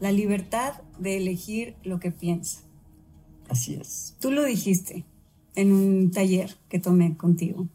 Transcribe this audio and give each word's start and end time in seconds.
La 0.00 0.12
libertad 0.12 0.74
de 0.98 1.16
elegir 1.16 1.76
lo 1.82 2.00
que 2.00 2.10
piensa. 2.10 2.60
Así 3.48 3.74
es. 3.74 4.14
Tú 4.20 4.30
lo 4.30 4.44
dijiste 4.44 5.04
en 5.54 5.72
un 5.72 6.10
taller 6.10 6.56
que 6.68 6.78
tomé 6.78 7.16
contigo 7.16 7.68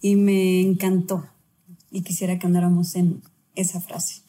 y 0.00 0.16
me 0.16 0.60
encantó 0.60 1.26
y 1.90 2.02
quisiera 2.02 2.38
que 2.38 2.46
andáramos 2.46 2.94
en 2.94 3.22
esa 3.54 3.80
frase. 3.80 4.22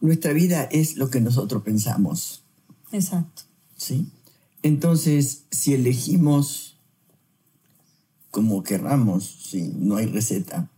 Nuestra 0.00 0.32
vida 0.32 0.62
es 0.64 0.96
lo 0.96 1.10
que 1.10 1.20
nosotros 1.20 1.62
pensamos. 1.62 2.44
Exacto. 2.92 3.42
¿Sí? 3.76 4.10
Entonces, 4.62 5.44
si 5.50 5.74
elegimos 5.74 6.78
como 8.30 8.62
querramos, 8.62 9.24
si 9.24 9.68
no 9.68 9.96
hay 9.96 10.06
receta, 10.06 10.70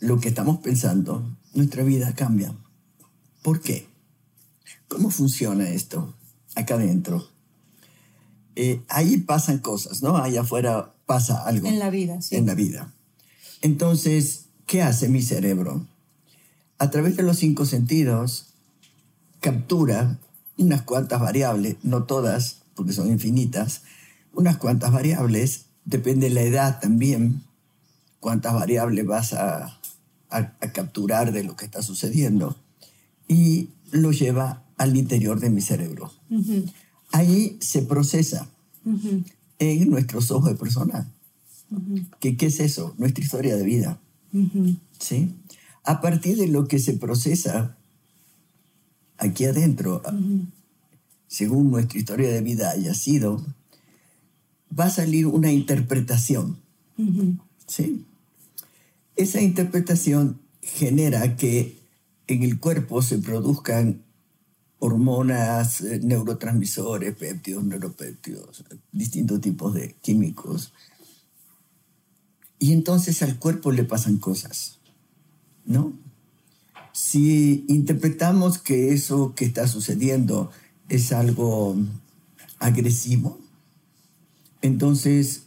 lo 0.00 0.20
que 0.20 0.28
estamos 0.28 0.58
pensando, 0.58 1.36
nuestra 1.54 1.82
vida 1.82 2.14
cambia. 2.14 2.54
¿Por 3.42 3.60
qué? 3.60 3.86
¿Cómo 4.88 5.10
funciona 5.10 5.68
esto 5.68 6.14
acá 6.54 6.74
adentro? 6.74 7.28
Eh, 8.56 8.82
ahí 8.88 9.18
pasan 9.18 9.58
cosas, 9.58 10.02
¿no? 10.02 10.16
Allá 10.16 10.40
afuera 10.40 10.94
pasa 11.06 11.44
algo. 11.44 11.68
En 11.68 11.78
la 11.78 11.90
vida, 11.90 12.20
sí. 12.20 12.36
En 12.36 12.46
la 12.46 12.54
vida. 12.54 12.92
Entonces, 13.60 14.46
¿qué 14.66 14.82
hace 14.82 15.08
mi 15.08 15.22
cerebro? 15.22 15.86
A 16.78 16.90
través 16.90 17.16
de 17.16 17.22
los 17.22 17.38
cinco 17.38 17.66
sentidos, 17.66 18.46
captura 19.40 20.18
unas 20.56 20.82
cuantas 20.82 21.20
variables, 21.20 21.76
no 21.82 22.04
todas, 22.04 22.62
porque 22.74 22.92
son 22.92 23.08
infinitas, 23.08 23.82
unas 24.32 24.56
cuantas 24.56 24.92
variables, 24.92 25.66
depende 25.84 26.28
de 26.28 26.34
la 26.34 26.42
edad 26.42 26.80
también, 26.80 27.42
cuántas 28.20 28.54
variables 28.54 29.06
vas 29.06 29.32
a, 29.34 29.78
a 30.30 30.72
capturar 30.72 31.32
de 31.32 31.44
lo 31.44 31.56
que 31.56 31.64
está 31.64 31.82
sucediendo, 31.82 32.56
y 33.28 33.70
lo 33.90 34.12
lleva 34.12 34.64
al 34.76 34.96
interior 34.96 35.40
de 35.40 35.50
mi 35.50 35.60
cerebro. 35.60 36.12
Ahí 37.12 37.56
se 37.60 37.82
procesa 37.82 38.48
en 39.58 39.90
nuestros 39.90 40.30
ojos 40.30 40.50
de 40.50 40.56
persona. 40.56 41.10
¿Qué, 42.20 42.36
¿Qué, 42.36 42.46
es 42.46 42.60
eso? 42.60 42.94
Nuestra 42.98 43.22
historia 43.24 43.56
de 43.56 43.64
vida. 43.64 44.00
¿Sí? 44.98 45.34
A 45.84 46.00
partir 46.00 46.36
de 46.36 46.48
lo 46.48 46.68
que 46.68 46.78
se 46.78 46.94
procesa 46.94 47.76
aquí 49.16 49.44
adentro, 49.44 50.02
según 51.26 51.70
nuestra 51.70 51.98
historia 51.98 52.28
de 52.30 52.40
vida 52.40 52.70
haya 52.70 52.94
sido, 52.94 53.44
va 54.78 54.84
a 54.84 54.90
salir 54.90 55.26
una 55.26 55.52
interpretación. 55.52 56.58
¿Sí? 57.66 58.04
Esa 59.16 59.40
interpretación 59.40 60.40
genera 60.62 61.36
que 61.36 61.77
en 62.28 62.42
el 62.42 62.60
cuerpo 62.60 63.02
se 63.02 63.18
produzcan 63.18 64.04
hormonas, 64.78 65.80
eh, 65.80 65.98
neurotransmisores, 66.02 67.16
péptidos, 67.16 67.64
neuropéptidos, 67.64 68.64
distintos 68.92 69.40
tipos 69.40 69.74
de 69.74 69.96
químicos. 70.00 70.72
Y 72.60 72.72
entonces 72.72 73.22
al 73.22 73.38
cuerpo 73.38 73.72
le 73.72 73.84
pasan 73.84 74.18
cosas, 74.18 74.78
¿no? 75.64 75.92
Si 76.92 77.64
interpretamos 77.68 78.58
que 78.58 78.92
eso 78.92 79.34
que 79.34 79.44
está 79.44 79.66
sucediendo 79.66 80.50
es 80.88 81.12
algo 81.12 81.76
agresivo, 82.58 83.38
entonces 84.60 85.44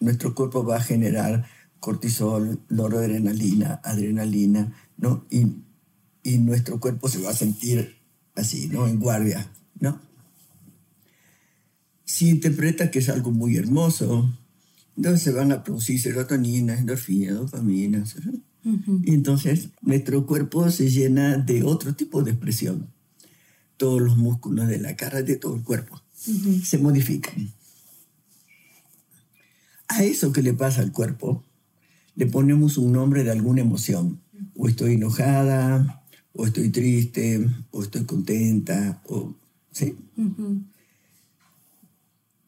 nuestro 0.00 0.34
cuerpo 0.34 0.64
va 0.64 0.76
a 0.76 0.82
generar 0.82 1.46
cortisol, 1.80 2.60
noradrenalina, 2.68 3.80
adrenalina, 3.84 4.74
¿no? 4.96 5.24
Y 6.24 6.38
nuestro 6.38 6.80
cuerpo 6.80 7.08
se 7.08 7.20
va 7.20 7.30
a 7.30 7.36
sentir 7.36 7.96
así, 8.34 8.66
¿no? 8.66 8.88
En 8.88 8.98
guardia, 8.98 9.48
¿no? 9.78 10.00
Si 12.04 12.28
interpreta 12.28 12.90
que 12.90 12.98
es 12.98 13.08
algo 13.08 13.30
muy 13.30 13.56
hermoso, 13.56 14.36
entonces 14.96 15.22
se 15.22 15.32
van 15.32 15.52
a 15.52 15.62
producir 15.62 16.00
serotonina, 16.00 16.74
endorfina, 16.74 17.32
dopamina, 17.32 18.04
y 19.04 19.12
entonces 19.12 19.68
nuestro 19.82 20.26
cuerpo 20.26 20.70
se 20.70 20.88
llena 20.88 21.36
de 21.36 21.62
otro 21.62 21.94
tipo 21.94 22.22
de 22.22 22.30
expresión. 22.30 22.88
Todos 23.76 24.00
los 24.00 24.16
músculos 24.16 24.68
de 24.68 24.78
la 24.78 24.96
cara, 24.96 25.22
de 25.22 25.36
todo 25.36 25.54
el 25.56 25.62
cuerpo, 25.62 26.00
se 26.14 26.78
modifican. 26.78 27.52
A 29.88 30.02
eso 30.02 30.32
que 30.32 30.40
le 30.40 30.54
pasa 30.54 30.80
al 30.80 30.92
cuerpo, 30.92 31.44
le 32.14 32.26
ponemos 32.26 32.78
un 32.78 32.92
nombre 32.92 33.24
de 33.24 33.32
alguna 33.32 33.60
emoción. 33.60 34.20
O 34.56 34.68
estoy 34.68 34.94
enojada, 34.94 36.03
o 36.34 36.46
estoy 36.46 36.70
triste, 36.70 37.48
o 37.70 37.82
estoy 37.82 38.04
contenta, 38.04 39.00
o, 39.06 39.34
¿sí? 39.70 39.96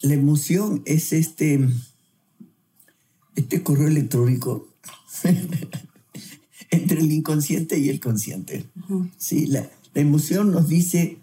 La 0.00 0.14
emoción 0.14 0.82
es 0.84 1.12
este, 1.12 1.60
este 3.34 3.62
correo 3.62 3.88
electrónico 3.88 4.68
entre 6.70 7.00
el 7.00 7.12
inconsciente 7.12 7.78
y 7.78 7.88
el 7.88 8.00
consciente. 8.00 8.66
¿sí? 9.16 9.46
La, 9.46 9.70
la, 9.94 10.00
emoción 10.00 10.50
nos 10.50 10.68
dice 10.68 11.18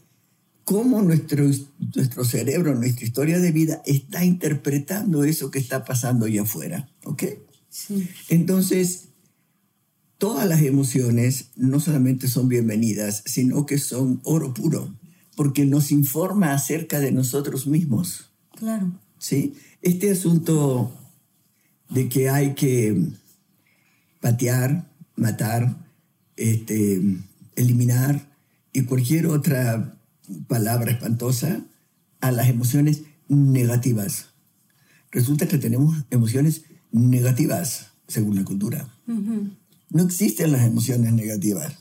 cómo 0.64 1.02
nuestro, 1.02 1.46
nuestro 1.96 2.24
cerebro, 2.24 2.76
nuestra 2.76 3.06
historia 3.06 3.40
de 3.40 3.52
vida 3.52 3.82
está 3.86 4.24
interpretando 4.24 5.24
eso 5.24 5.52
que 5.52 5.60
está 5.60 5.84
pasando 5.84 6.26
allá 6.26 6.44
afuera. 6.44 6.90
¿Ok? 7.04 7.24
Sí. 7.70 8.08
Entonces, 8.30 9.10
todas 10.24 10.48
las 10.48 10.62
emociones 10.62 11.50
no 11.58 11.82
solamente 11.82 12.30
son 12.30 12.48
bienvenidas, 12.48 13.24
sino 13.26 13.66
que 13.66 13.78
son 13.78 14.22
oro 14.24 14.54
puro, 14.54 14.98
porque 15.36 15.66
nos 15.66 15.92
informa 15.92 16.54
acerca 16.54 17.02
de 17.02 17.12
nosotros 17.12 17.68
mismos. 17.68 18.32
Claro. 18.56 18.98
¿Sí? 19.18 19.56
Este 19.82 20.12
asunto 20.12 20.98
de 21.90 22.08
que 22.08 22.30
hay 22.30 22.54
que 22.54 23.06
patear, 24.22 24.90
matar, 25.18 25.76
este, 26.38 27.02
eliminar 27.58 28.32
y 28.72 28.84
cualquier 28.84 29.28
otra 29.28 29.98
palabra 30.48 30.94
espantosa 30.94 31.66
a 32.22 32.32
las 32.32 32.48
emociones 32.48 33.02
negativas. 33.28 34.28
Resulta 35.12 35.50
que 35.50 35.58
tenemos 35.58 36.06
emociones 36.12 36.62
negativas 36.94 37.88
según 38.08 38.38
la 38.38 38.46
cultura. 38.46 38.88
Uh-huh. 39.06 39.52
No 39.94 40.04
existen 40.04 40.52
las 40.52 40.64
emociones 40.66 41.14
negativas. 41.14 41.78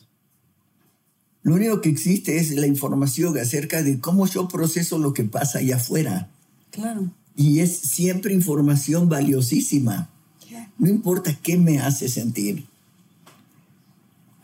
Lo 1.42 1.54
único 1.54 1.80
que 1.80 1.88
existe 1.88 2.36
es 2.36 2.52
la 2.52 2.66
información 2.66 3.36
acerca 3.38 3.82
de 3.82 3.98
cómo 3.98 4.26
yo 4.26 4.46
proceso 4.48 4.98
lo 4.98 5.14
que 5.14 5.24
pasa 5.24 5.58
allá 5.58 5.76
afuera. 5.76 6.28
Claro. 6.70 7.10
Y 7.34 7.60
es 7.60 7.76
siempre 7.76 8.34
información 8.34 9.08
valiosísima. 9.08 10.10
No 10.78 10.90
importa 10.90 11.36
qué 11.42 11.56
me 11.56 11.80
hace 11.80 12.08
sentir. 12.08 12.66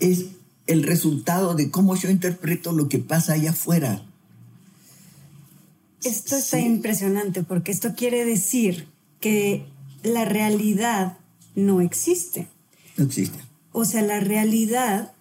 Es 0.01 0.27
el 0.67 0.83
resultado 0.83 1.55
de 1.55 1.71
cómo 1.71 1.95
yo 1.95 2.11
interpreto 2.11 2.73
lo 2.73 2.89
que 2.89 2.99
pasa 2.99 3.35
allá 3.35 3.51
afuera. 3.51 4.03
Esto 6.03 6.37
está 6.37 6.59
sí. 6.59 6.65
impresionante 6.65 7.43
porque 7.43 7.73
esto 7.73 7.95
quiere 7.95 8.25
decir 8.25 8.87
que 9.21 9.67
la 10.03 10.25
realidad 10.25 11.19
no 11.55 11.81
existe. 11.81 12.49
No 12.97 13.05
existe. 13.05 13.48
O 13.73 13.85
sea, 13.85 14.03
la 14.03 14.21
realidad 14.21 15.13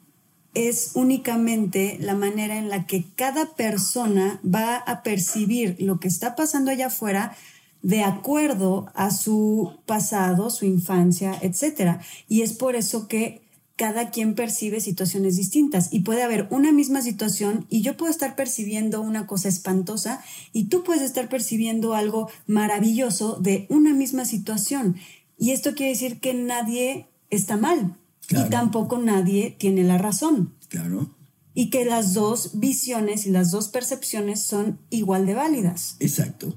es 0.54 0.92
únicamente 0.96 1.98
la 2.00 2.16
manera 2.16 2.58
en 2.58 2.70
la 2.70 2.88
que 2.88 3.06
cada 3.16 3.56
persona 3.56 4.42
va 4.44 4.78
a 4.78 5.04
percibir 5.04 5.76
lo 5.80 6.00
que 6.00 6.08
está 6.08 6.36
pasando 6.36 6.72
allá 6.72 6.88
afuera 6.88 7.36
de 7.84 8.04
acuerdo 8.04 8.88
a 8.96 9.12
su 9.12 9.74
pasado, 9.86 10.50
su 10.50 10.66
infancia, 10.66 11.38
etc. 11.42 12.00
Y 12.28 12.42
es 12.42 12.54
por 12.54 12.76
eso 12.76 13.08
que 13.08 13.42
cada 13.76 14.10
quien 14.10 14.34
percibe 14.34 14.82
situaciones 14.82 15.38
distintas 15.38 15.94
y 15.94 16.00
puede 16.00 16.24
haber 16.24 16.48
una 16.50 16.72
misma 16.72 17.04
situación 17.04 17.68
y 17.70 17.82
yo 17.82 17.96
puedo 17.96 18.12
estar 18.12 18.36
percibiendo 18.36 19.02
una 19.02 19.28
cosa 19.28 19.50
espantosa 19.50 20.24
y 20.52 20.66
tú 20.66 20.84
puedes 20.84 21.04
estar 21.04 21.30
percibiendo 21.30 21.94
algo 21.94 22.30
maravilloso 22.48 23.38
de 23.40 23.68
una 23.70 23.94
misma 23.94 24.26
situación. 24.26 24.96
Y 25.38 25.52
esto 25.52 25.76
quiere 25.76 25.92
decir 25.92 26.20
que 26.20 26.34
nadie 26.34 27.06
está 27.30 27.56
mal, 27.56 27.96
Claro. 28.28 28.48
Y 28.48 28.50
tampoco 28.50 28.98
nadie 29.00 29.56
tiene 29.58 29.84
la 29.84 29.98
razón. 29.98 30.54
Claro. 30.70 31.16
y 31.54 31.70
que 31.72 31.86
las 31.86 32.14
dos 32.14 32.60
visiones 32.60 33.26
y 33.26 33.32
las 33.32 33.50
dos 33.50 33.70
percepciones 33.70 34.44
son 34.44 34.78
igual 34.92 35.26
de 35.26 35.34
válidas. 35.34 35.96
Exacto. 36.00 36.56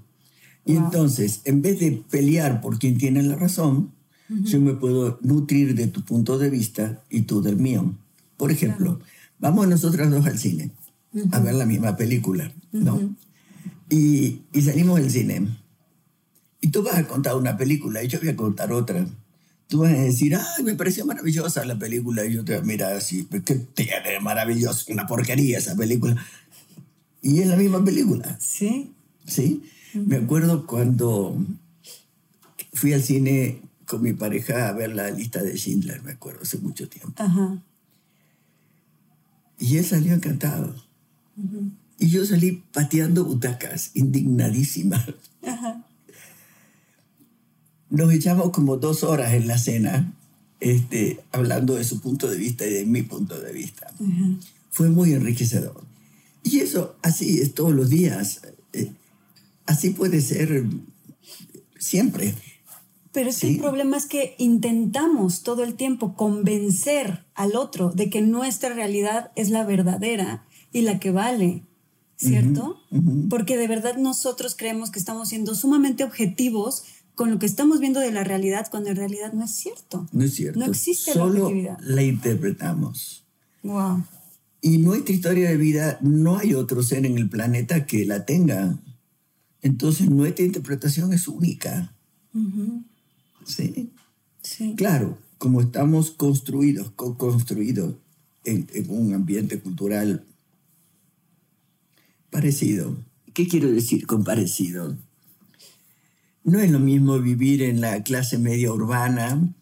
Y 0.67 0.77
entonces, 0.77 1.41
en 1.47 1.63
vez 1.63 1.81
de 1.81 2.05
pelear 2.11 2.61
por 2.61 2.79
quien 2.79 2.99
tiene 2.99 3.23
la 3.23 3.37
razón, 3.37 3.95
yo 4.29 4.61
me 4.61 4.75
puedo 4.75 5.19
nutrir 5.23 5.75
de 5.75 5.87
tu 5.87 6.05
punto 6.05 6.39
de 6.39 6.51
vista 6.51 7.03
y 7.09 7.23
tú 7.23 7.41
del 7.41 7.57
mío. 7.57 7.95
Por 8.37 8.53
ejemplo, 8.53 9.01
vamos 9.39 9.67
nosotras 9.69 10.11
dos 10.11 10.27
al 10.27 10.39
cine 10.39 10.71
a 11.33 11.39
ver 11.41 11.55
la 11.55 11.67
misma 11.67 11.97
película, 11.97 12.53
¿no? 12.71 13.17
y, 13.89 14.43
y 14.53 14.63
salimos 14.63 15.01
del 15.01 15.11
cine. 15.11 15.49
Y 16.61 16.69
tú 16.69 16.83
vas 16.83 16.97
a 16.97 17.07
contar 17.09 17.37
una 17.37 17.57
película 17.57 18.03
y 18.05 18.09
yo 18.09 18.19
voy 18.21 18.29
a 18.29 18.37
contar 18.37 18.71
otra 18.73 19.07
tú 19.71 19.79
vas 19.79 19.93
a 19.93 20.03
decir, 20.03 20.35
ay, 20.35 20.65
me 20.65 20.75
pareció 20.75 21.07
maravillosa 21.07 21.65
la 21.65 21.79
película. 21.79 22.27
Y 22.27 22.35
yo 22.35 22.45
te 22.45 22.55
voy 22.55 22.61
a 22.61 22.65
mirar 22.65 22.93
así, 22.93 23.27
¿qué 23.45 23.55
tiene 23.55 24.19
maravilloso? 24.21 24.93
Una 24.93 25.07
porquería 25.07 25.59
esa 25.59 25.77
película. 25.77 26.17
Y 27.23 27.39
es 27.39 27.47
la 27.47 27.57
misma 27.57 27.83
película. 27.83 28.37
Sí. 28.41 28.93
Sí. 29.25 29.63
Me 29.95 30.17
acuerdo 30.17 30.67
cuando 30.67 31.37
fui 32.73 32.93
al 32.93 33.03
cine 33.03 33.63
con 33.87 34.03
mi 34.03 34.13
pareja 34.13 34.69
a 34.69 34.73
ver 34.73 34.95
la 34.95 35.09
lista 35.11 35.41
de 35.43 35.57
Schindler, 35.57 36.03
me 36.03 36.13
acuerdo, 36.13 36.41
hace 36.43 36.59
mucho 36.59 36.89
tiempo. 36.89 37.23
Ajá. 37.23 37.63
Y 39.59 39.77
él 39.79 39.85
salió 39.85 40.15
encantado. 40.15 40.75
Y 41.99 42.09
yo 42.09 42.27
salí 42.27 42.65
pateando 42.73 43.25
butacas, 43.25 43.93
indignadísima. 43.95 45.05
Ajá 45.47 45.80
nos 47.91 48.13
echamos 48.13 48.51
como 48.51 48.77
dos 48.77 49.03
horas 49.03 49.35
en 49.35 49.47
la 49.47 49.59
cena 49.59 50.13
este, 50.61 51.21
hablando 51.33 51.75
de 51.75 51.85
su 51.85 52.01
punto 52.01 52.29
de 52.29 52.37
vista 52.37 52.67
y 52.67 52.73
de 52.73 52.87
mi 52.87 53.03
punto 53.03 53.39
de 53.39 53.53
vista. 53.53 53.93
Fue 54.71 54.89
muy 54.89 55.13
enriquecedor. 55.13 55.83
Y 56.43 56.61
eso 56.61 56.97
así 57.03 57.41
es 57.41 57.55
todos 57.55 57.75
los 57.75 57.91
días. 57.91 58.43
Eh, 58.73 58.93
así 59.67 59.91
puede 59.91 60.21
ser 60.21 60.65
siempre. 61.79 62.35
Pero 63.13 63.31
es 63.31 63.43
el 63.43 63.59
problema 63.59 63.97
es 63.97 64.07
que 64.07 64.37
intentamos 64.39 65.43
todo 65.43 65.65
el 65.65 65.75
tiempo 65.75 66.15
convencer 66.15 67.25
al 67.35 67.57
otro 67.57 67.91
de 67.91 68.09
que 68.09 68.23
nuestra 68.23 68.73
realidad 68.73 69.33
es 69.35 69.51
la 69.51 69.65
verdadera 69.65 70.45
y 70.73 70.83
la 70.83 71.01
que 71.01 71.11
vale, 71.11 71.65
¿cierto? 72.17 72.79
Porque 73.29 73.57
de 73.57 73.67
verdad 73.67 73.97
nosotros 73.97 74.55
creemos 74.57 74.91
que 74.91 75.01
estamos 75.01 75.31
siendo 75.31 75.57
sumamente 75.57 76.05
objetivos 76.05 76.85
con 77.15 77.31
lo 77.31 77.39
que 77.39 77.47
estamos 77.47 77.81
viendo 77.81 78.01
de 78.01 78.11
la 78.13 78.25
realidad 78.25 78.69
cuando 78.71 78.91
en 78.91 78.97
realidad 78.97 79.33
no 79.33 79.45
es 79.45 79.51
cierto. 79.53 80.09
No 80.13 80.25
es 80.25 80.35
cierto. 80.35 80.59
No 80.59 80.67
existe 80.67 81.13
Solo 81.13 81.33
la 81.35 81.41
objetividad. 81.45 81.79
la 81.81 82.03
interpretamos. 82.03 83.25
Wow. 83.63 84.05
Y 84.63 84.79
nuestra 84.79 85.15
historia 85.15 85.49
de 85.51 85.57
vida 85.57 85.99
no 86.03 86.39
hay 86.39 86.55
otro 86.55 86.83
ser 86.83 87.07
en 87.07 87.17
el 87.19 87.29
planeta 87.29 87.87
que 87.87 88.05
la 88.07 88.25
tenga. 88.27 88.79
Entonces 89.63 90.09
nuestra 90.11 90.45
interpretación 90.45 91.13
es 91.13 91.29
única. 91.29 91.95
¿Sí? 93.45 93.91
Sí. 94.43 94.75
Claro, 94.77 95.19
como 95.39 95.61
estamos 95.61 96.11
construidos, 96.11 96.91
co-construidos 96.93 97.95
en, 98.45 98.67
en 98.73 98.91
un 98.91 99.15
ambiente 99.15 99.59
cultural 99.61 100.25
parecido. 102.31 102.97
¿Qué 103.35 103.47
quiero 103.49 103.71
decir 103.71 104.07
con 104.07 104.25
parecido? 104.25 104.97
No 106.45 106.59
es 106.59 106.71
lo 106.71 106.79
mismo 106.79 107.19
vivir 107.19 107.63
en 107.63 107.81
la 107.81 108.03
clase 108.03 108.39
media 108.39 108.73
urbana 108.73 109.53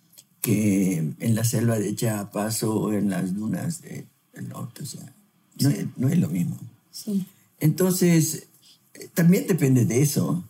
que 0.40 1.14
en 1.18 1.34
la 1.34 1.44
selva 1.44 1.78
de 1.78 1.94
Chiapas 1.94 2.62
o 2.62 2.92
en 2.92 3.10
las 3.10 3.34
dunas 3.34 3.82
del 3.82 4.06
norte. 4.48 4.82
O 4.82 4.86
sea, 4.86 5.12
no, 5.96 6.08
es, 6.08 6.18
lo 6.18 6.28
mismo. 6.28 6.56
Entonces, 7.58 8.46
también 9.14 9.46
depende 9.46 9.84
de 9.84 10.02
eso. 10.02 10.44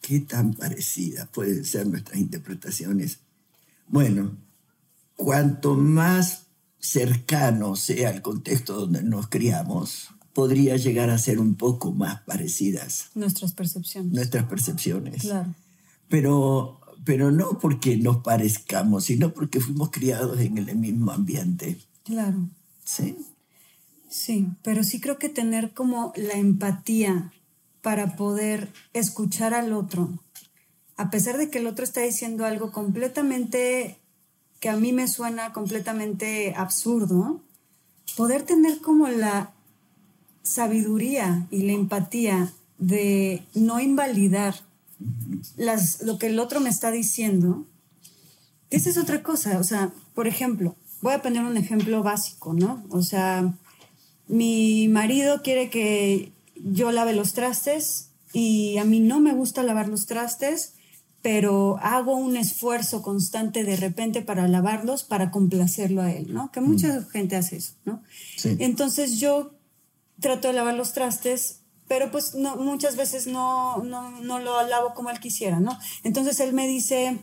¿Qué 0.00 0.20
tan 0.20 0.54
parecidas 0.54 1.28
pueden 1.28 1.64
ser 1.64 1.86
nuestras 1.86 2.18
interpretaciones? 2.18 3.18
Bueno, 3.86 4.36
cuanto 5.16 5.74
más 5.74 6.46
cercano 6.78 7.76
sea 7.76 8.10
el 8.10 8.22
contexto 8.22 8.74
donde 8.74 9.02
nos 9.02 9.28
criamos, 9.28 10.08
podría 10.38 10.76
llegar 10.76 11.10
a 11.10 11.18
ser 11.18 11.40
un 11.40 11.56
poco 11.56 11.90
más 11.90 12.20
parecidas. 12.20 13.10
Nuestras 13.16 13.54
percepciones. 13.54 14.12
Nuestras 14.12 14.44
percepciones. 14.44 15.22
Claro. 15.22 15.52
Pero, 16.08 16.78
pero 17.04 17.32
no 17.32 17.58
porque 17.58 17.96
nos 17.96 18.18
parezcamos, 18.18 19.06
sino 19.06 19.34
porque 19.34 19.58
fuimos 19.58 19.90
criados 19.90 20.38
en 20.38 20.56
el 20.56 20.76
mismo 20.76 21.10
ambiente. 21.10 21.76
Claro. 22.04 22.48
Sí. 22.84 23.16
Sí, 24.08 24.46
pero 24.62 24.84
sí 24.84 25.00
creo 25.00 25.18
que 25.18 25.28
tener 25.28 25.74
como 25.74 26.12
la 26.14 26.34
empatía 26.34 27.32
para 27.82 28.14
poder 28.14 28.72
escuchar 28.92 29.54
al 29.54 29.72
otro, 29.72 30.20
a 30.96 31.10
pesar 31.10 31.36
de 31.36 31.50
que 31.50 31.58
el 31.58 31.66
otro 31.66 31.82
está 31.82 32.02
diciendo 32.02 32.44
algo 32.46 32.70
completamente 32.70 33.98
que 34.60 34.68
a 34.68 34.76
mí 34.76 34.92
me 34.92 35.08
suena 35.08 35.52
completamente 35.52 36.54
absurdo, 36.56 37.42
poder 38.16 38.44
tener 38.44 38.78
como 38.78 39.08
la 39.08 39.57
sabiduría 40.48 41.46
y 41.50 41.62
la 41.62 41.72
empatía 41.72 42.52
de 42.78 43.42
no 43.54 43.80
invalidar 43.80 44.54
las, 45.56 46.02
lo 46.02 46.18
que 46.18 46.26
el 46.26 46.38
otro 46.38 46.60
me 46.60 46.70
está 46.70 46.90
diciendo, 46.90 47.66
esa 48.70 48.90
es 48.90 48.98
otra 48.98 49.22
cosa. 49.22 49.58
O 49.58 49.64
sea, 49.64 49.92
por 50.14 50.26
ejemplo, 50.26 50.76
voy 51.00 51.14
a 51.14 51.22
poner 51.22 51.42
un 51.42 51.56
ejemplo 51.56 52.02
básico, 52.02 52.52
¿no? 52.52 52.84
O 52.90 53.02
sea, 53.02 53.54
mi 54.26 54.88
marido 54.88 55.42
quiere 55.42 55.70
que 55.70 56.32
yo 56.56 56.92
lave 56.92 57.14
los 57.14 57.32
trastes 57.32 58.10
y 58.32 58.78
a 58.78 58.84
mí 58.84 59.00
no 59.00 59.20
me 59.20 59.32
gusta 59.32 59.62
lavar 59.62 59.88
los 59.88 60.06
trastes, 60.06 60.74
pero 61.22 61.78
hago 61.80 62.16
un 62.16 62.36
esfuerzo 62.36 63.02
constante 63.02 63.64
de 63.64 63.76
repente 63.76 64.22
para 64.22 64.46
lavarlos 64.48 65.02
para 65.02 65.30
complacerlo 65.30 66.02
a 66.02 66.12
él, 66.12 66.32
¿no? 66.32 66.52
Que 66.52 66.60
mucha 66.60 67.00
mm. 67.00 67.08
gente 67.08 67.36
hace 67.36 67.56
eso, 67.56 67.72
¿no? 67.84 68.02
Entonces 68.44 69.18
yo 69.18 69.57
trato 70.20 70.48
de 70.48 70.54
lavar 70.54 70.74
los 70.74 70.92
trastes, 70.92 71.60
pero 71.86 72.10
pues 72.10 72.34
no, 72.34 72.56
muchas 72.56 72.96
veces 72.96 73.26
no, 73.26 73.82
no, 73.82 74.38
lo 74.38 74.66
lavo 74.68 74.94
como 74.94 75.10
él 75.10 75.20
quisiera, 75.20 75.58
¿no? 75.60 75.78
Entonces 76.04 76.38
él 76.40 76.52
me 76.52 76.66
dice, 76.66 77.18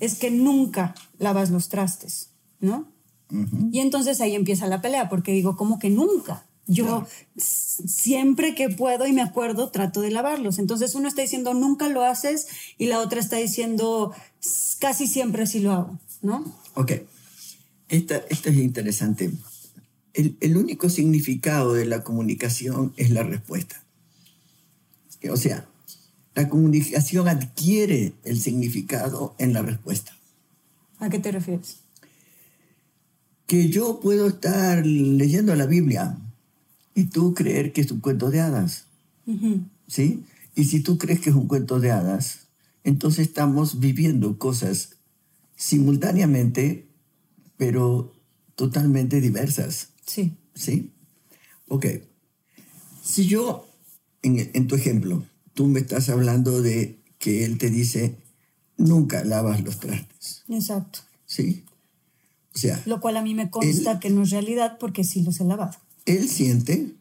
es 0.00 0.16
que 0.16 0.30
nunca 0.30 0.94
lavas 1.18 1.50
los 1.50 1.68
trastes, 1.68 2.30
¿no? 2.60 2.90
Y 3.70 3.80
entonces 3.80 4.22
ahí 4.22 4.34
empieza 4.34 4.66
la 4.66 4.80
pelea, 4.80 5.10
porque 5.10 5.32
digo, 5.32 5.56
¿cómo 5.56 5.78
que 5.78 5.90
nunca? 5.90 6.46
Yo 6.66 7.06
siempre 7.36 8.54
que 8.54 8.68
puedo 8.68 9.06
y 9.06 9.12
me 9.12 9.22
acuerdo 9.22 9.70
trato 9.70 10.02
de 10.02 10.10
lavarlos. 10.10 10.58
Entonces 10.58 10.94
uno 10.94 11.08
está 11.08 11.22
diciendo 11.22 11.54
nunca 11.54 11.88
lo 11.88 12.02
haces 12.02 12.46
y 12.76 12.86
la 12.86 13.00
otra 13.00 13.20
está 13.20 13.36
diciendo 13.36 14.12
casi 14.78 15.06
siempre 15.06 15.46
sí 15.46 15.60
lo 15.60 15.72
hago, 15.72 15.98
¿no? 16.20 16.44
Ok. 16.74 16.92
Esta, 17.88 18.16
esto 18.28 18.50
es 18.50 18.56
interesante 18.58 19.30
el, 20.14 20.56
único 20.56 20.88
significado 20.88 21.74
de 21.74 21.84
la 21.84 22.02
comunicación 22.02 22.92
es 22.96 23.10
la 23.10 23.22
respuesta. 23.22 23.82
O 25.30 25.36
sea, 25.36 25.68
la 26.34 26.48
comunicación 26.48 27.28
adquiere 27.28 28.12
el 28.24 28.40
significado 28.40 29.34
en 29.38 29.52
la 29.52 29.62
respuesta. 29.62 30.16
¿A 30.98 31.10
qué 31.10 31.18
te 31.18 31.32
refieres? 31.32 31.78
Que 33.46 33.68
yo 33.68 34.00
puedo 34.00 34.28
estar 34.28 34.84
leyendo 34.84 35.54
la 35.54 35.66
Biblia 35.66 36.18
y 36.94 37.04
tú 37.04 37.34
creer 37.34 37.72
que 37.72 37.80
es 37.80 37.90
un 37.90 38.00
cuento 38.00 38.30
de 38.30 38.40
hadas. 38.40 38.86
¿Sí? 39.86 40.24
Y 40.54 40.64
si 40.64 40.80
tú 40.80 40.98
crees 40.98 41.20
que 41.20 41.30
es 41.30 41.36
un 41.36 41.46
cuento 41.46 41.80
de 41.80 41.90
hadas, 41.90 42.48
entonces 42.84 43.28
estamos 43.28 43.80
viviendo 43.80 44.38
cosas 44.38 44.96
simultáneamente, 45.56 46.86
pero 47.56 48.14
totalmente 48.54 49.20
diversas. 49.20 49.90
Sí. 50.08 50.36
¿Sí? 50.54 50.90
Ok. 51.68 51.86
Si 53.02 53.26
yo, 53.26 53.68
en, 54.22 54.66
tu 54.66 54.74
ejemplo, 54.74 55.24
tú 55.54 55.66
me 55.66 55.80
estás 55.80 56.08
hablando 56.08 56.62
de 56.62 56.98
que 57.18 57.44
él 57.44 57.58
te 57.58 57.70
dice, 57.70 58.16
nunca 58.76 59.22
lavas 59.24 59.62
los 59.62 59.78
trastes. 59.78 60.44
Exacto. 60.48 61.00
¿Sí? 61.26 61.64
O 62.54 62.58
sea... 62.58 62.82
Lo 62.86 63.00
cual 63.00 63.18
a 63.18 63.22
mí 63.22 63.34
me 63.34 63.50
consta 63.50 64.00
que 64.00 64.10
no 64.10 64.22
es 64.22 64.30
realidad 64.30 64.78
porque 64.80 65.04
sí 65.04 65.22
los 65.22 65.40
he 65.40 65.44
lavado. 65.44 65.76
Él 66.06 66.28
siente 66.28 66.94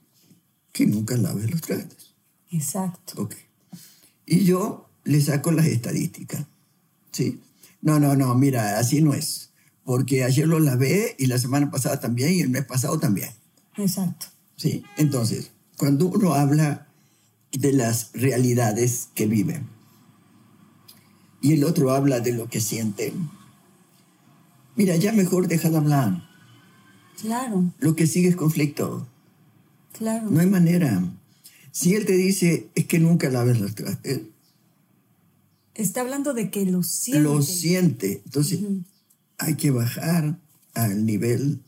que 0.74 0.86
nunca 0.86 1.16
laves 1.16 1.50
los 1.50 1.62
trastes. 1.62 2.14
Exacto. 2.52 3.22
Ok. 3.22 3.36
Y 4.26 4.44
yo 4.44 4.90
le 5.06 5.22
saco 5.22 5.52
las 5.52 5.66
estadísticas. 5.66 6.46
¿Sí? 7.14 7.40
No, 7.82 8.00
no, 8.00 8.16
no, 8.16 8.36
mira, 8.36 8.80
así 8.80 9.02
no 9.02 9.14
es 9.14 9.48
porque 9.88 10.26
ayer 10.26 10.46
lo 10.46 10.60
lavé 10.60 11.16
y 11.18 11.28
la 11.28 11.38
semana 11.38 11.72
pasada 11.72 11.98
también 12.02 12.34
y 12.34 12.42
el 12.42 12.50
mes 12.50 12.66
pasado 12.66 13.00
también. 13.00 13.30
Exacto. 13.78 14.26
Sí, 14.58 14.84
entonces, 14.98 15.52
cuando 15.78 16.08
uno 16.08 16.34
habla 16.34 16.90
de 17.54 17.72
las 17.72 18.10
realidades 18.12 19.08
que 19.16 19.28
vive 19.28 19.62
y 21.40 21.54
el 21.54 21.64
otro 21.64 21.92
habla 21.92 22.20
de 22.20 22.34
lo 22.34 22.50
que 22.50 22.60
siente, 22.60 23.14
mira, 24.76 24.98
ya 24.98 25.14
mejor 25.14 25.48
deja 25.48 25.70
de 25.70 25.78
hablar. 25.78 26.30
Claro. 27.22 27.72
Lo 27.80 27.96
que 27.96 28.08
sigue 28.08 28.28
es 28.28 28.36
conflicto. 28.36 29.08
Claro. 29.94 30.30
No 30.30 30.42
hay 30.42 30.48
manera. 30.48 31.02
Si 31.72 31.96
él 31.96 32.06
te 32.06 32.18
dice, 32.18 32.68
es 32.76 32.88
que 32.88 33.00
nunca 33.00 33.30
laves 33.30 33.62
los 33.62 33.74
trastes, 33.74 34.20
Está 35.76 36.02
hablando 36.02 36.34
de 36.34 36.52
que 36.52 36.66
lo 36.66 36.84
siente. 36.84 37.24
lo 37.24 37.42
siente. 37.42 38.22
Entonces, 38.26 38.60
hay 39.38 39.56
que 39.56 39.72
bajar 39.72 40.40
al 40.74 41.06
nivel 41.06 41.62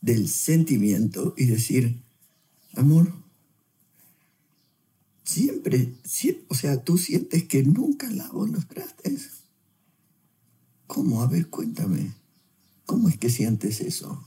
del 0.00 0.28
sentimiento 0.28 1.34
y 1.36 1.46
decir, 1.46 2.00
amor, 2.74 3.12
siempre, 5.24 5.94
sie- 6.04 6.44
o 6.48 6.54
sea, 6.54 6.82
tú 6.82 6.98
sientes 6.98 7.44
que 7.44 7.62
nunca 7.62 8.10
lavo 8.10 8.46
los 8.46 8.66
trastes. 8.66 9.30
¿Cómo? 10.86 11.22
A 11.22 11.26
ver, 11.26 11.48
cuéntame. 11.48 12.12
¿Cómo 12.86 13.08
es 13.08 13.16
que 13.16 13.30
sientes 13.30 13.80
eso? 13.80 14.26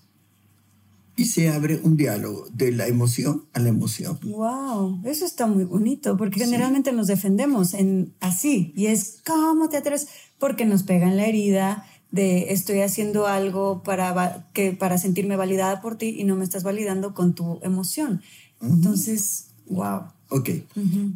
Y 1.15 1.25
se 1.25 1.49
abre 1.49 1.79
un 1.83 1.97
diálogo 1.97 2.47
de 2.53 2.71
la 2.71 2.87
emoción 2.87 3.45
a 3.53 3.59
la 3.59 3.69
emoción. 3.69 4.17
Wow, 4.23 5.01
eso 5.05 5.25
está 5.25 5.45
muy 5.45 5.63
bonito, 5.65 6.17
porque 6.17 6.39
generalmente 6.39 6.91
nos 6.91 7.07
defendemos 7.07 7.73
en 7.75 8.13
así, 8.19 8.73
y 8.75 8.87
es 8.87 9.17
¿cómo 9.25 9.69
te 9.69 9.77
atreves? 9.77 10.07
Porque 10.39 10.65
nos 10.65 10.81
pegan 10.83 11.17
la 11.17 11.27
herida 11.27 11.85
de 12.13 12.53
estoy 12.53 12.81
haciendo 12.81 13.25
algo 13.25 13.81
para, 13.81 14.47
que, 14.53 14.71
para 14.71 14.99
sentirme 14.99 15.35
validada 15.35 15.81
por 15.81 15.97
ti 15.97 16.15
y 16.19 16.25
no 16.25 16.35
me 16.35 16.43
estás 16.43 16.61
validando 16.61 17.15
con 17.15 17.33
tu 17.33 17.59
emoción. 17.63 18.21
Entonces, 18.61 19.47
wow. 19.65 20.03
Ok. 20.29 20.49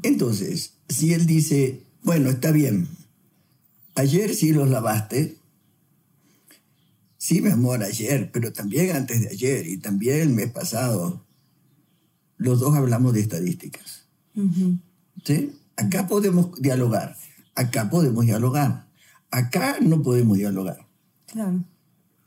Entonces, 0.02 0.74
si 0.90 1.14
él 1.14 1.28
dice, 1.28 1.84
bueno, 2.02 2.32
está 2.32 2.52
bien, 2.52 2.88
ayer 3.94 4.34
sí 4.34 4.52
los 4.52 4.70
lavaste, 4.70 5.38
sí, 7.20 7.42
mi 7.42 7.52
amor, 7.52 7.84
ayer, 7.84 8.32
pero 8.32 8.52
también 8.52 8.96
antes 8.96 9.22
de 9.22 9.30
ayer 9.30 9.68
y 9.68 9.78
también 9.78 10.22
el 10.22 10.30
mes 10.30 10.50
pasado, 10.50 11.24
los 12.38 12.60
dos 12.60 12.76
hablamos 12.76 13.14
de 13.14 13.22
estadísticas. 13.22 14.08
¿Sí? 15.24 15.54
Acá 15.76 16.08
podemos 16.08 16.60
dialogar, 16.60 17.16
acá 17.54 17.88
podemos 17.88 18.26
dialogar, 18.26 18.88
acá 19.30 19.78
no 19.80 20.02
podemos 20.02 20.38
dialogar. 20.38 20.87
Claro, 21.28 21.64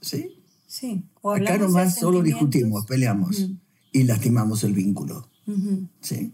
¿Sí? 0.00 0.37
sí. 0.66 1.04
O 1.23 1.33
Acá 1.33 1.59
nomás 1.59 1.97
solo 1.99 2.23
discutimos, 2.23 2.87
peleamos 2.87 3.47
y 3.92 4.02
lastimamos 4.04 4.62
el 4.64 4.73
vínculo. 4.75 5.28
Ujú, 5.47 5.88
¿Sí? 6.00 6.33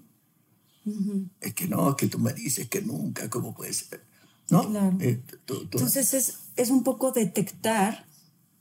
Es 1.41 1.55
que 1.55 1.67
no, 1.67 1.91
es 1.91 1.97
que 1.97 2.07
tú 2.07 2.19
me 2.19 2.33
dices 2.33 2.69
que 2.69 2.81
nunca, 2.83 3.29
¿cómo 3.31 3.55
puede 3.55 3.73
ser? 3.73 4.03
¿No? 4.51 4.69
Claro. 4.71 4.97
Eh, 5.01 5.21
tú- 5.45 5.67
tú- 5.67 5.79
Entonces 5.79 6.15
es, 6.15 6.35
es 6.57 6.71
un 6.71 6.85
poco 6.85 7.11
detectar 7.13 8.07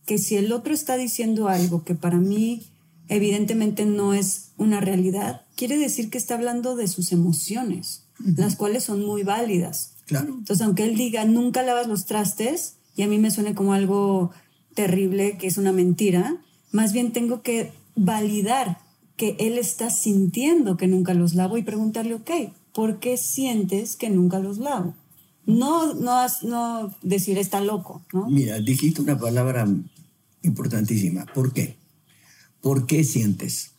que 0.08 0.18
si 0.18 0.36
el 0.36 0.52
otro 0.52 0.74
está 0.74 0.98
diciendo 0.98 1.48
algo 1.50 1.84
que 1.84 1.94
para 1.94 2.18
mí 2.18 2.66
evidentemente 3.08 3.86
no 3.86 4.14
es 4.16 4.50
una 4.58 4.82
realidad, 4.82 5.42
quiere 5.56 5.78
decir 5.78 6.10
que 6.10 6.18
está 6.18 6.34
hablando 6.36 6.76
de 6.76 6.88
sus 6.88 7.12
emociones, 7.12 8.04
las 8.38 8.56
cuales 8.56 8.84
son 8.84 9.06
muy 9.06 9.22
válidas. 9.24 9.92
claro. 10.06 10.30
Entonces, 10.40 10.66
aunque 10.66 10.86
él 10.86 10.96
diga 10.96 11.26
nunca 11.26 11.62
lavas 11.64 11.88
los 11.88 12.06
trastes 12.06 12.78
y 12.96 13.04
a 13.04 13.08
mí 13.08 13.18
me 13.18 13.32
suene 13.32 13.56
como 13.56 13.74
algo 13.74 14.32
terrible, 14.74 15.38
que 15.38 15.48
es 15.48 15.58
una 15.58 15.72
mentira, 15.72 16.42
más 16.72 16.94
bien 16.94 17.14
tengo 17.14 17.42
que 17.42 17.72
validar 17.96 18.80
que 19.16 19.36
él 19.40 19.58
está 19.58 19.90
sintiendo 19.90 20.78
que 20.78 20.88
nunca 20.88 21.14
los 21.14 21.36
lavo 21.36 21.58
y 21.58 21.64
preguntarle, 21.64 22.16
ok, 22.16 22.32
¿por 22.74 23.00
qué 23.00 23.18
sientes 23.18 23.96
que 23.96 24.10
nunca 24.10 24.40
los 24.40 24.58
lavo? 24.58 24.94
No, 25.46 25.94
no, 25.94 26.26
no 26.44 26.96
decir 27.02 27.38
está 27.38 27.62
loco, 27.62 28.04
¿no? 28.12 28.30
Mira, 28.30 28.60
dijiste 28.60 29.02
una 29.02 29.18
palabra 29.18 29.68
importantísima. 30.42 31.26
¿Por 31.34 31.54
qué? 31.54 31.78
¿Por 32.62 32.88
qué 32.88 33.04
sientes? 33.04 33.72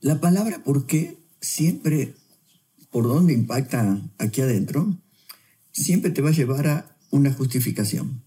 La 0.00 0.20
palabra 0.20 0.62
por 0.62 0.86
qué 0.86 1.18
siempre, 1.40 2.14
por 2.90 3.08
donde 3.08 3.34
impacta 3.34 4.00
aquí 4.18 4.40
adentro, 4.40 4.96
siempre 5.72 6.10
te 6.10 6.22
va 6.22 6.30
a 6.30 6.32
llevar 6.32 6.66
a 6.68 6.96
una 7.10 7.32
justificación. 7.32 8.22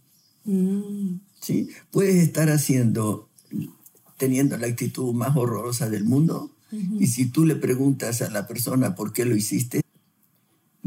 Mm, 0.49 1.19
¿sí? 1.39 1.69
Puedes 1.91 2.15
estar 2.15 2.49
haciendo, 2.49 3.29
teniendo 4.17 4.57
la 4.57 4.67
actitud 4.67 5.13
más 5.13 5.37
horrorosa 5.37 5.89
del 5.89 6.05
mundo, 6.05 6.51
y 6.71 7.07
si 7.07 7.25
tú 7.25 7.45
le 7.45 7.55
preguntas 7.55 8.21
a 8.21 8.29
la 8.29 8.45
persona 8.45 8.93
por 8.93 9.11
qué 9.11 9.25
lo 9.25 9.35
hiciste, 9.35 9.81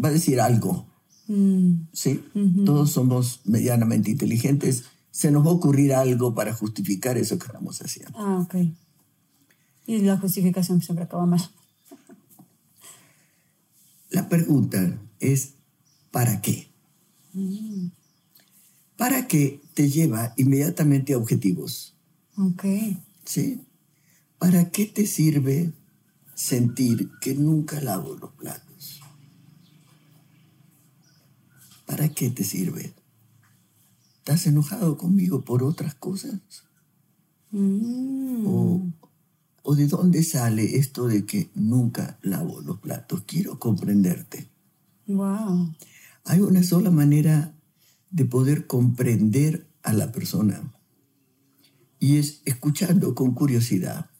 va 0.03 0.09
a 0.09 0.13
decir 0.13 0.41
algo. 0.41 0.87
mm, 1.27 1.89
¿sí? 1.93 2.23
Todos 2.65 2.93
somos 2.93 3.41
medianamente 3.45 4.11
inteligentes. 4.11 4.85
Se 5.11 5.31
nos 5.31 5.45
va 5.45 5.51
a 5.51 5.55
ocurrir 5.55 5.93
algo 5.93 6.35
para 6.35 6.53
justificar 6.55 7.19
eso 7.19 7.39
que 7.39 7.47
estamos 7.47 7.81
haciendo. 7.83 8.17
ah, 8.17 8.39
ok. 8.41 8.55
Y 9.87 9.99
la 9.99 10.17
justificación 10.17 10.81
siempre 10.81 11.05
acaba 11.05 11.27
mal. 11.27 11.41
La 14.11 14.29
pregunta 14.29 15.01
es, 15.19 15.55
¿para 16.13 16.41
qué? 16.41 16.69
¿Para 19.03 19.27
qué 19.27 19.61
te 19.75 19.91
lleva 19.91 20.33
inmediatamente 20.37 21.13
a 21.13 21.19
objetivos? 21.19 21.97
Ok. 22.39 22.63
¿Sí? 23.25 23.61
¿Para 24.39 24.71
qué 24.71 24.87
te 24.87 25.09
sirve 25.09 25.73
sentir 26.37 27.11
que 27.21 27.35
nunca 27.35 27.81
lavo 27.81 28.15
los 28.15 28.31
platos? 28.35 29.01
¿Para 31.85 32.11
qué 32.11 32.31
te 32.31 32.45
sirve? 32.45 32.95
¿Estás 34.19 34.47
enojado 34.47 34.97
conmigo 34.97 35.41
por 35.41 35.65
otras 35.65 35.97
cosas? 35.97 36.39
Mm, 37.51 38.47
¿O, 38.47 38.87
o 39.65 39.75
de 39.75 39.89
dónde 39.89 40.23
sale 40.23 40.77
esto 40.77 41.09
de 41.09 41.27
que 41.27 41.51
nunca 41.57 42.21
lavo 42.23 42.61
los 42.61 42.79
platos? 42.79 43.25
Quiero 43.27 43.59
comprenderte. 43.59 44.49
wow. 45.09 45.75
Hay 46.25 46.39
una 46.39 46.63
sola 46.63 46.93
manera 46.93 47.53
de 48.13 48.25
poder 48.25 48.67
comprender 48.67 49.67
a 49.83 49.93
la 49.93 50.13
persona 50.13 50.73
y 51.99 52.19
es 52.19 52.43
escuchando 52.45 53.15
con 53.15 53.35
curiosidad. 53.35 54.11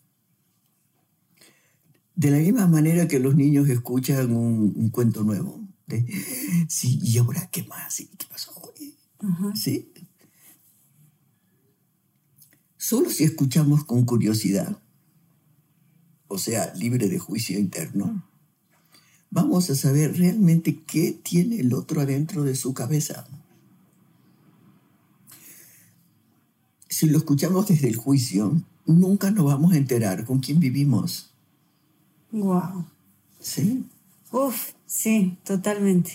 De 2.15 2.31
la 2.31 2.39
misma 2.39 2.67
manera 2.67 3.09
que 3.09 3.19
los 3.19 3.37
niños 3.37 3.69
escuchan 3.69 4.35
un, 4.35 4.73
un 4.77 4.91
cuento 4.91 5.25
nuevo. 5.25 5.61
de, 5.87 6.07
sí, 6.69 6.99
¿y 7.03 7.19
ahora 7.19 7.49
qué 7.51 7.65
más? 7.65 8.01
¿Y 8.01 8.07
¿Qué 8.07 8.27
pasó 8.29 8.53
hoy? 8.57 8.95
¿Sí? 9.55 9.93
Solo 12.77 13.11
si 13.11 13.25
escuchamos 13.25 13.85
con 13.85 14.05
curiosidad, 14.05 14.81
o 16.29 16.39
sea, 16.39 16.75
libre 16.75 17.09
de 17.09 17.19
juicio 17.19 17.59
interno, 17.59 18.29
vamos 19.31 19.71
a 19.71 19.75
saber 19.75 20.17
realmente 20.17 20.83
qué 20.85 21.13
tiene 21.13 21.61
el 21.61 21.75
otro 21.75 22.01
adentro 22.01 22.43
de 22.45 22.55
su 22.55 22.75
cabeza. 22.75 23.27
Si 26.93 27.07
lo 27.07 27.17
escuchamos 27.17 27.69
desde 27.69 27.89
el 27.89 27.97
juicio, 27.97 28.61
nunca 28.85 29.31
nos 29.31 29.47
vamos 29.47 29.73
a 29.73 29.79
enterar 29.79 30.27
con 30.27 30.41
quién 30.41 30.61
vivimos. 30.61 31.31
Wow. 32.33 32.85
¿Sí? 33.41 33.87
Uf, 34.31 34.73
sí, 34.85 35.39
totalmente. 35.43 36.13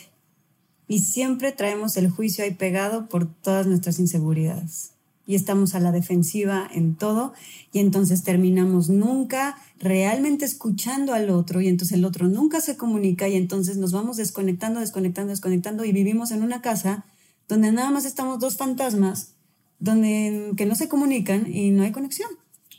Y 0.88 1.00
siempre 1.00 1.52
traemos 1.52 1.98
el 1.98 2.12
juicio 2.12 2.44
ahí 2.44 2.54
pegado 2.54 3.10
por 3.10 3.26
todas 3.26 3.66
nuestras 3.66 3.98
inseguridades. 3.98 4.92
Y 5.26 5.34
estamos 5.34 5.74
a 5.74 5.80
la 5.80 5.92
defensiva 5.92 6.70
en 6.72 6.94
todo 6.94 7.34
y 7.74 7.80
entonces 7.80 8.24
terminamos 8.24 8.88
nunca 8.88 9.58
realmente 9.80 10.46
escuchando 10.46 11.16
al 11.16 11.32
otro 11.32 11.60
y 11.60 11.70
entonces 11.70 11.98
el 11.98 12.06
otro 12.06 12.28
nunca 12.28 12.62
se 12.62 12.78
comunica 12.78 13.28
y 13.28 13.36
entonces 13.36 13.78
nos 13.78 13.94
vamos 13.94 14.18
desconectando, 14.18 14.80
desconectando, 14.80 15.32
desconectando 15.32 15.86
y 15.86 15.92
vivimos 15.92 16.30
en 16.30 16.44
una 16.44 16.62
casa 16.62 17.04
donde 17.48 17.72
nada 17.72 17.90
más 17.90 18.06
estamos 18.06 18.40
dos 18.40 18.58
fantasmas 18.58 19.34
donde 19.80 20.54
que 20.58 20.66
no 20.66 20.76
se 20.76 20.90
comunican 20.90 21.52
y 21.52 21.72
no 21.72 21.84
hay 21.84 21.92
conexión. 21.92 22.30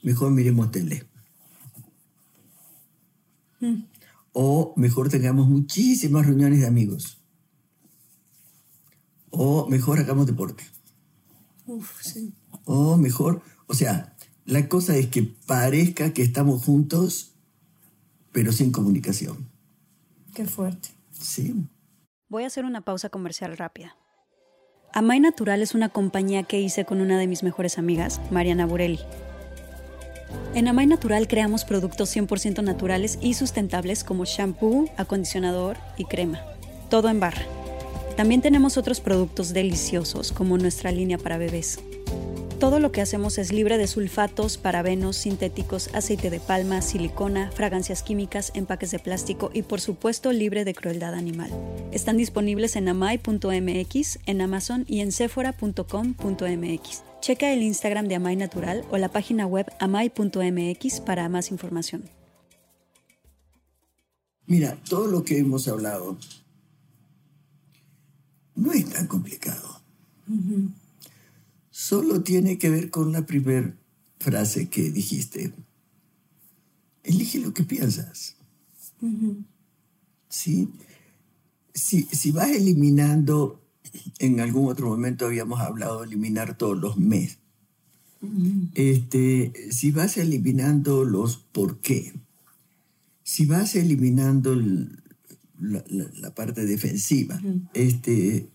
Mejor 0.02 0.30
miremos 0.30 0.70
tele. 0.70 1.06
O 4.32 4.72
mejor 4.76 5.08
tengamos 5.08 5.48
muchísimas 5.48 6.26
reuniones 6.26 6.60
de 6.60 6.66
amigos. 6.66 7.18
O 9.30 9.68
mejor 9.68 9.98
hagamos 9.98 10.26
deporte. 10.26 10.64
Uf, 11.66 12.00
sí. 12.02 12.32
O 12.64 12.96
mejor, 12.96 13.42
o 13.66 13.74
sea, 13.74 14.16
la 14.44 14.68
cosa 14.68 14.96
es 14.96 15.08
que 15.08 15.22
parezca 15.22 16.14
que 16.14 16.22
estamos 16.22 16.64
juntos, 16.64 17.34
pero 18.32 18.52
sin 18.52 18.72
comunicación. 18.72 19.50
Qué 20.34 20.46
fuerte. 20.46 20.88
Sí. 21.12 21.54
Voy 22.28 22.44
a 22.44 22.46
hacer 22.46 22.64
una 22.64 22.82
pausa 22.82 23.10
comercial 23.10 23.56
rápida. 23.56 23.97
Amay 24.92 25.20
Natural 25.20 25.60
es 25.60 25.74
una 25.74 25.90
compañía 25.90 26.42
que 26.42 26.60
hice 26.60 26.84
con 26.84 27.00
una 27.00 27.18
de 27.18 27.26
mis 27.26 27.42
mejores 27.42 27.78
amigas, 27.78 28.20
Mariana 28.30 28.64
Burelli. 28.64 29.00
En 30.54 30.66
Amay 30.66 30.86
Natural 30.86 31.28
creamos 31.28 31.64
productos 31.64 32.14
100% 32.16 32.62
naturales 32.62 33.18
y 33.20 33.34
sustentables 33.34 34.02
como 34.02 34.24
shampoo, 34.24 34.88
acondicionador 34.96 35.76
y 35.98 36.04
crema. 36.06 36.42
Todo 36.88 37.10
en 37.10 37.20
barra. 37.20 37.42
También 38.16 38.40
tenemos 38.40 38.76
otros 38.78 39.00
productos 39.00 39.52
deliciosos 39.52 40.32
como 40.32 40.56
nuestra 40.56 40.90
línea 40.90 41.18
para 41.18 41.38
bebés. 41.38 41.78
Todo 42.58 42.80
lo 42.80 42.90
que 42.90 43.00
hacemos 43.00 43.38
es 43.38 43.52
libre 43.52 43.78
de 43.78 43.86
sulfatos, 43.86 44.58
parabenos, 44.58 45.16
sintéticos, 45.16 45.94
aceite 45.94 46.28
de 46.28 46.40
palma, 46.40 46.82
silicona, 46.82 47.52
fragancias 47.52 48.02
químicas, 48.02 48.50
empaques 48.52 48.90
de 48.90 48.98
plástico 48.98 49.52
y 49.54 49.62
por 49.62 49.80
supuesto 49.80 50.32
libre 50.32 50.64
de 50.64 50.74
crueldad 50.74 51.14
animal. 51.14 51.52
Están 51.92 52.16
disponibles 52.16 52.74
en 52.74 52.88
amai.mx, 52.88 54.18
en 54.26 54.40
Amazon 54.40 54.84
y 54.88 55.00
en 55.00 55.12
sephora.com.mx. 55.12 57.02
Checa 57.20 57.52
el 57.52 57.62
Instagram 57.62 58.08
de 58.08 58.16
Amai 58.16 58.34
Natural 58.34 58.84
o 58.90 58.98
la 58.98 59.08
página 59.08 59.46
web 59.46 59.66
amai.mx 59.78 61.00
para 61.02 61.28
más 61.28 61.52
información. 61.52 62.10
Mira, 64.46 64.76
todo 64.88 65.06
lo 65.06 65.22
que 65.22 65.38
hemos 65.38 65.68
hablado 65.68 66.18
no 68.56 68.72
es 68.72 68.90
tan 68.90 69.06
complicado. 69.06 69.80
Solo 71.78 72.24
tiene 72.24 72.58
que 72.58 72.70
ver 72.70 72.90
con 72.90 73.12
la 73.12 73.24
primera 73.24 73.72
frase 74.18 74.68
que 74.68 74.90
dijiste. 74.90 75.52
Elige 77.04 77.38
lo 77.38 77.54
que 77.54 77.62
piensas. 77.62 78.34
¿Sí? 80.28 80.70
Si, 81.72 82.02
si, 82.02 82.32
vas 82.32 82.50
eliminando, 82.50 83.62
en 84.18 84.40
algún 84.40 84.68
otro 84.68 84.88
momento 84.88 85.26
habíamos 85.26 85.60
hablado 85.60 86.00
de 86.00 86.08
eliminar 86.08 86.58
todos 86.58 86.76
los 86.76 86.96
mes. 86.98 87.38
este, 88.74 89.52
si 89.70 89.92
vas 89.92 90.16
eliminando 90.16 91.04
los 91.04 91.36
por 91.36 91.78
qué, 91.78 92.12
si 93.22 93.46
vas 93.46 93.76
eliminando 93.76 94.56
la, 94.56 95.84
la, 95.86 96.34
parte 96.34 96.66
defensiva, 96.66 97.40
este, 97.72 98.48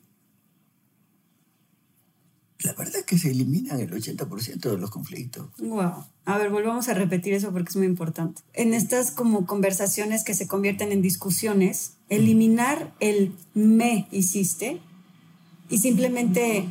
la 2.63 2.73
verdad 2.73 2.97
es 2.97 3.05
que 3.05 3.17
se 3.17 3.31
eliminan 3.31 3.79
el 3.79 3.91
80% 3.91 4.59
de 4.59 4.77
los 4.77 4.89
conflictos. 4.89 5.47
Wow. 5.59 6.05
A 6.25 6.37
ver, 6.37 6.49
volvamos 6.49 6.87
a 6.87 6.93
repetir 6.93 7.33
eso 7.33 7.51
porque 7.51 7.69
es 7.69 7.75
muy 7.75 7.85
importante. 7.85 8.41
En 8.53 8.73
estas 8.73 9.11
como 9.11 9.45
conversaciones 9.45 10.23
que 10.23 10.33
se 10.33 10.47
convierten 10.47 10.91
en 10.91 11.01
discusiones, 11.01 11.93
eliminar 12.09 12.93
el 12.99 13.33
me 13.53 14.07
hiciste 14.11 14.79
y 15.69 15.79
simplemente 15.79 16.65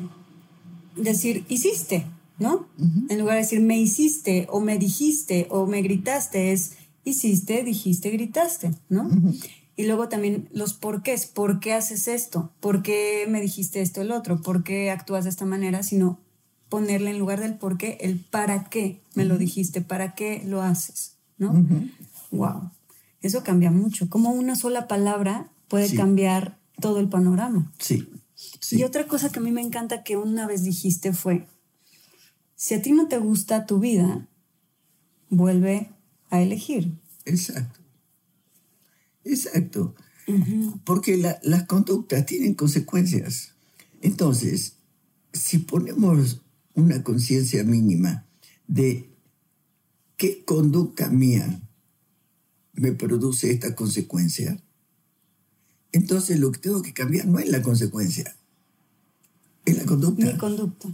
decir 0.96 1.44
hiciste, 1.48 2.06
¿no? 2.38 2.68
En 3.08 3.18
lugar 3.18 3.36
de 3.36 3.42
decir 3.42 3.60
me 3.60 3.78
hiciste 3.78 4.46
o 4.50 4.60
me 4.60 4.78
dijiste 4.78 5.46
o 5.50 5.66
me 5.66 5.82
gritaste, 5.82 6.52
es 6.52 6.72
hiciste, 7.04 7.64
dijiste, 7.64 8.10
gritaste, 8.10 8.70
¿no? 8.88 9.10
Y 9.76 9.86
luego 9.86 10.08
también 10.08 10.48
los 10.52 10.74
porqués. 10.74 11.26
¿Por 11.26 11.60
qué 11.60 11.72
haces 11.72 12.08
esto? 12.08 12.52
¿Por 12.60 12.82
qué 12.82 13.26
me 13.28 13.40
dijiste 13.40 13.80
esto 13.80 14.02
el 14.02 14.10
otro? 14.10 14.40
¿Por 14.42 14.64
qué 14.64 14.90
actúas 14.90 15.24
de 15.24 15.30
esta 15.30 15.46
manera? 15.46 15.82
Sino 15.82 16.20
ponerle 16.68 17.10
en 17.10 17.18
lugar 17.18 17.40
del 17.40 17.54
por 17.54 17.76
qué 17.76 17.98
el 18.00 18.18
para 18.18 18.64
qué 18.70 19.00
me 19.14 19.24
lo 19.24 19.38
dijiste, 19.38 19.82
para 19.82 20.14
qué 20.14 20.42
lo 20.46 20.62
haces, 20.62 21.16
¿no? 21.38 21.52
Wow. 22.30 22.70
Eso 23.20 23.42
cambia 23.44 23.70
mucho. 23.70 24.08
Como 24.08 24.30
una 24.30 24.56
sola 24.56 24.88
palabra 24.88 25.50
puede 25.68 25.94
cambiar 25.94 26.58
todo 26.80 26.98
el 27.00 27.08
panorama. 27.08 27.70
Sí. 27.78 28.08
Y 28.70 28.82
otra 28.84 29.06
cosa 29.06 29.30
que 29.30 29.38
a 29.38 29.42
mí 29.42 29.52
me 29.52 29.60
encanta 29.60 30.02
que 30.02 30.16
una 30.16 30.46
vez 30.46 30.64
dijiste 30.64 31.12
fue, 31.12 31.46
si 32.56 32.74
a 32.74 32.82
ti 32.82 32.92
no 32.92 33.06
te 33.08 33.18
gusta 33.18 33.66
tu 33.66 33.78
vida, 33.78 34.26
vuelve 35.28 35.90
a 36.30 36.40
elegir. 36.40 36.92
Exacto. 37.24 37.80
Exacto. 39.24 39.94
Porque 40.84 41.16
las 41.16 41.64
conductas 41.64 42.26
tienen 42.26 42.54
consecuencias. 42.54 43.52
Entonces, 44.00 44.74
si 45.32 45.58
ponemos 45.58 46.42
una 46.74 47.02
conciencia 47.02 47.64
mínima 47.64 48.26
de 48.66 49.10
qué 50.16 50.44
conducta 50.44 51.08
mía 51.08 51.60
me 52.74 52.92
produce 52.92 53.50
esta 53.50 53.74
consecuencia, 53.74 54.62
entonces 55.92 56.40
lo 56.40 56.52
que 56.52 56.60
tengo 56.60 56.82
que 56.82 56.94
cambiar 56.94 57.26
no 57.26 57.38
es 57.38 57.48
la 57.48 57.62
consecuencia, 57.62 58.34
es 59.64 59.76
la 59.76 59.84
conducta. 59.84 60.32
Mi 60.32 60.38
conducta. 60.38 60.88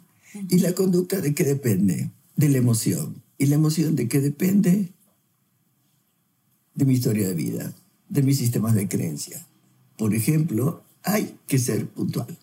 ¿Y 0.50 0.59
la 0.59 0.74
conducta 0.74 1.20
de 1.20 1.35
qué 1.35 1.44
depende? 1.44 2.11
De 2.37 2.48
la 2.48 2.59
emoción. 2.59 3.22
¿Y 3.38 3.46
la 3.46 3.55
emoción 3.55 3.96
de 3.96 4.09
qué 4.09 4.20
depende? 4.20 4.92
De 6.74 6.85
mi 6.85 6.94
historia 6.94 7.29
de 7.29 7.35
vida 7.35 7.74
de 8.09 8.23
mis 8.23 8.38
sistemas 8.38 8.75
de 8.75 8.88
creencia. 8.88 9.47
Por 9.97 10.14
ejemplo, 10.14 10.85
hay 11.03 11.37
que 11.47 11.59
ser 11.59 11.88
puntual. 11.88 12.38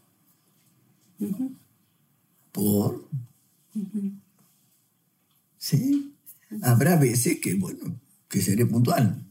Por. 2.51 3.07
Sí. 5.57 6.13
Habrá 6.61 6.95
veces 6.97 7.39
que, 7.39 7.55
bueno, 7.55 7.99
que 8.29 8.41
seré 8.41 8.65
puntual, 8.65 9.25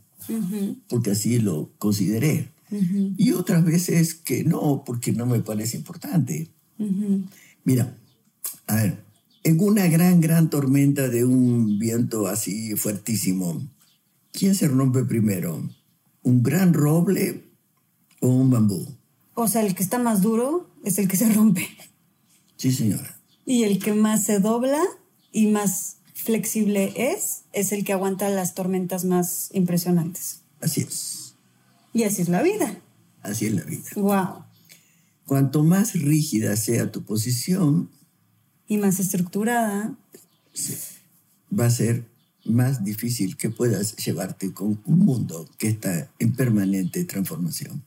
porque 0.88 1.12
así 1.12 1.38
lo 1.38 1.70
consideré. 1.79 2.51
Y 3.16 3.33
otras 3.33 3.64
veces 3.64 4.14
que 4.14 4.44
no, 4.44 4.83
porque 4.85 5.12
no 5.12 5.27
me 5.27 5.40
parece 5.40 5.77
importante. 5.77 6.51
Mira, 7.64 7.97
a 8.66 8.77
ver, 8.77 9.05
en 9.44 9.61
una 9.61 9.87
gran, 9.88 10.20
gran 10.20 10.51
tormenta 10.51 11.09
de 11.09 11.25
un 11.25 11.79
viento 11.79 12.27
así 12.27 12.75
fuertísimo, 12.77 13.62
¿quién 14.33 14.55
se 14.55 14.68
rompe 14.68 15.05
primero? 15.05 15.62
Un 16.24 16.42
gran 16.42 16.74
roble 16.74 17.44
o 18.20 18.28
un 18.28 18.50
bambú. 18.50 18.84
O 19.34 19.46
sea, 19.46 19.62
el 19.64 19.74
que 19.74 19.82
está 19.82 19.98
más 19.98 20.22
duro 20.22 20.68
es 20.82 20.98
el 20.98 21.06
que 21.06 21.16
se 21.16 21.32
rompe. 21.32 21.68
Sí, 22.56 22.72
señora. 22.72 23.16
Y 23.46 23.64
el 23.64 23.78
que 23.78 23.92
más 23.92 24.24
se 24.24 24.40
dobla 24.40 24.80
y 25.30 25.46
más 25.46 25.98
flexible 26.14 26.92
es, 26.96 27.42
es 27.52 27.72
el 27.72 27.84
que 27.84 27.92
aguanta 27.92 28.28
las 28.30 28.54
tormentas 28.54 29.04
más 29.04 29.50
impresionantes. 29.52 30.40
Así 30.60 30.80
es. 30.80 31.34
Y 31.92 32.04
así 32.04 32.22
es 32.22 32.28
la 32.28 32.42
vida. 32.42 32.80
Así 33.22 33.46
es 33.46 33.54
la 33.54 33.64
vida. 33.64 33.84
Wow. 33.96 34.44
Cuanto 35.26 35.62
más 35.62 35.94
rígida 35.94 36.56
sea 36.56 36.90
tu 36.90 37.04
posición 37.04 37.90
y 38.66 38.78
más 38.78 39.00
estructurada, 39.00 39.96
va 41.58 41.66
a 41.66 41.70
ser 41.70 42.08
más 42.44 42.85
difícil 42.85 43.37
que 43.37 43.50
puedas 43.50 43.96
llevarte 43.96 44.52
con 44.52 44.80
un 44.85 44.98
mundo 44.98 45.48
que 45.59 45.68
está 45.68 46.11
en 46.18 46.35
permanente 46.35 47.04
transformación. 47.04 47.83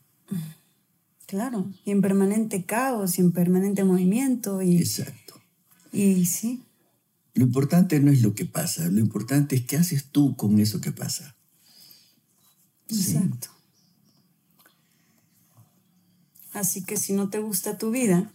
Claro, 1.26 1.70
y 1.84 1.90
en 1.90 2.00
permanente 2.00 2.64
caos, 2.64 3.18
y 3.18 3.20
en 3.20 3.32
permanente 3.32 3.84
movimiento. 3.84 4.62
Y, 4.62 4.78
Exacto. 4.78 5.34
Y 5.92 6.24
sí. 6.24 6.62
Lo 7.34 7.44
importante 7.44 8.00
no 8.00 8.10
es 8.10 8.22
lo 8.22 8.34
que 8.34 8.46
pasa, 8.46 8.88
lo 8.88 8.98
importante 8.98 9.54
es 9.56 9.64
qué 9.64 9.76
haces 9.76 10.06
tú 10.06 10.34
con 10.36 10.58
eso 10.58 10.80
que 10.80 10.90
pasa. 10.90 11.36
Exacto. 12.88 13.48
Así 16.52 16.82
que 16.82 16.96
si 16.96 17.12
no 17.12 17.28
te 17.28 17.38
gusta 17.38 17.78
tu 17.78 17.90
vida, 17.90 18.32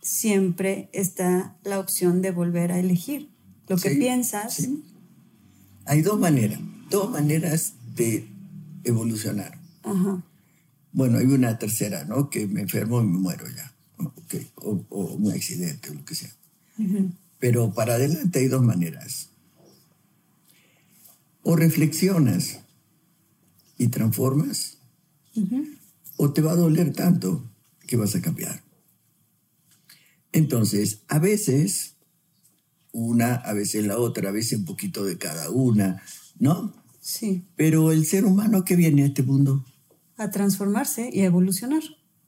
siempre 0.00 0.88
está 0.92 1.58
la 1.64 1.78
opción 1.78 2.22
de 2.22 2.30
volver 2.30 2.72
a 2.72 2.78
elegir 2.78 3.28
lo 3.68 3.76
que 3.76 3.90
piensas, 3.90 4.68
hay 5.90 6.02
dos 6.02 6.20
maneras, 6.20 6.60
dos 6.88 7.10
maneras 7.10 7.74
de 7.96 8.28
evolucionar. 8.84 9.58
Bueno, 10.92 11.18
hay 11.18 11.26
una 11.26 11.58
tercera, 11.58 12.04
¿no? 12.04 12.30
Que 12.30 12.46
me 12.46 12.60
enfermo 12.60 13.00
y 13.00 13.06
me 13.06 13.18
muero 13.18 13.44
ya. 13.48 13.74
O, 14.54 14.86
un 14.88 15.32
accidente 15.32 15.90
o 15.90 15.94
lo 15.94 16.04
que 16.04 16.14
sea. 16.14 16.32
Pero 17.40 17.74
para 17.74 17.94
adelante 17.94 18.38
hay 18.38 18.46
dos 18.46 18.62
maneras. 18.62 19.30
O 21.42 21.56
reflexionas 21.56 22.60
y 23.76 23.88
transformas, 23.88 24.78
o 26.16 26.32
te 26.32 26.40
va 26.40 26.52
a 26.52 26.56
doler 26.56 26.92
tanto 26.92 27.50
que 27.88 27.96
vas 27.96 28.14
a 28.14 28.22
cambiar. 28.22 28.62
Entonces, 30.30 31.00
a 31.08 31.18
veces 31.18 31.96
una, 32.92 33.34
a 33.34 33.52
veces 33.52 33.86
la 33.86 33.98
otra, 33.98 34.30
a 34.30 34.32
veces 34.32 34.58
un 34.58 34.64
poquito 34.64 35.04
de 35.04 35.18
cada 35.18 35.50
una, 35.50 36.02
¿no? 36.38 36.74
Sí. 37.00 37.44
Pero 37.56 37.92
el 37.92 38.04
ser 38.04 38.24
humano 38.24 38.64
que 38.64 38.76
viene 38.76 39.02
a 39.02 39.06
este 39.06 39.22
mundo. 39.22 39.64
A 40.16 40.30
transformarse 40.30 41.10
y 41.12 41.20
a 41.20 41.26
evolucionar. 41.26 41.82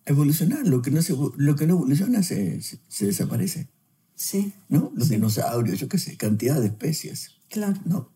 evolucionar. 0.07 0.67
Lo 0.67 0.83
que 0.83 0.91
no, 0.91 1.03
se, 1.03 1.15
lo 1.37 1.57
que 1.57 1.67
no 1.67 1.75
evoluciona 1.75 2.23
se, 2.23 2.61
se, 2.63 3.07
desaparece. 3.07 3.69
Sí. 4.15 4.53
¿No? 4.69 4.93
Los 4.95 5.11
dinosaurios, 5.11 5.79
yo 5.79 5.89
qué 5.89 5.99
sé, 5.99 6.17
cantidad 6.17 6.61
de 6.61 6.69
especies. 6.69 7.33
Claro. 7.51 7.79
¿No? 7.85 8.11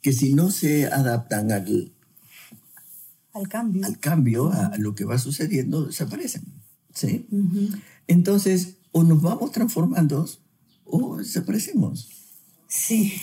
Que 0.00 0.12
si 0.12 0.32
no 0.32 0.50
se 0.50 0.86
adaptan 0.86 1.52
al, 1.52 1.92
al 3.34 3.48
cambio, 3.48 3.84
al 3.84 3.98
cambio 3.98 4.50
a, 4.50 4.76
lo 4.78 4.94
que 4.94 5.04
va 5.04 5.18
sucediendo, 5.18 5.86
desaparecen. 5.86 6.42
¿Sí? 6.94 7.26
Entonces, 8.06 8.76
o 8.90 9.04
nos 9.04 9.22
vamos 9.22 9.52
transformando 9.52 10.26
o 10.90 11.16
desaparecemos. 11.16 12.08
Sí. 12.68 13.14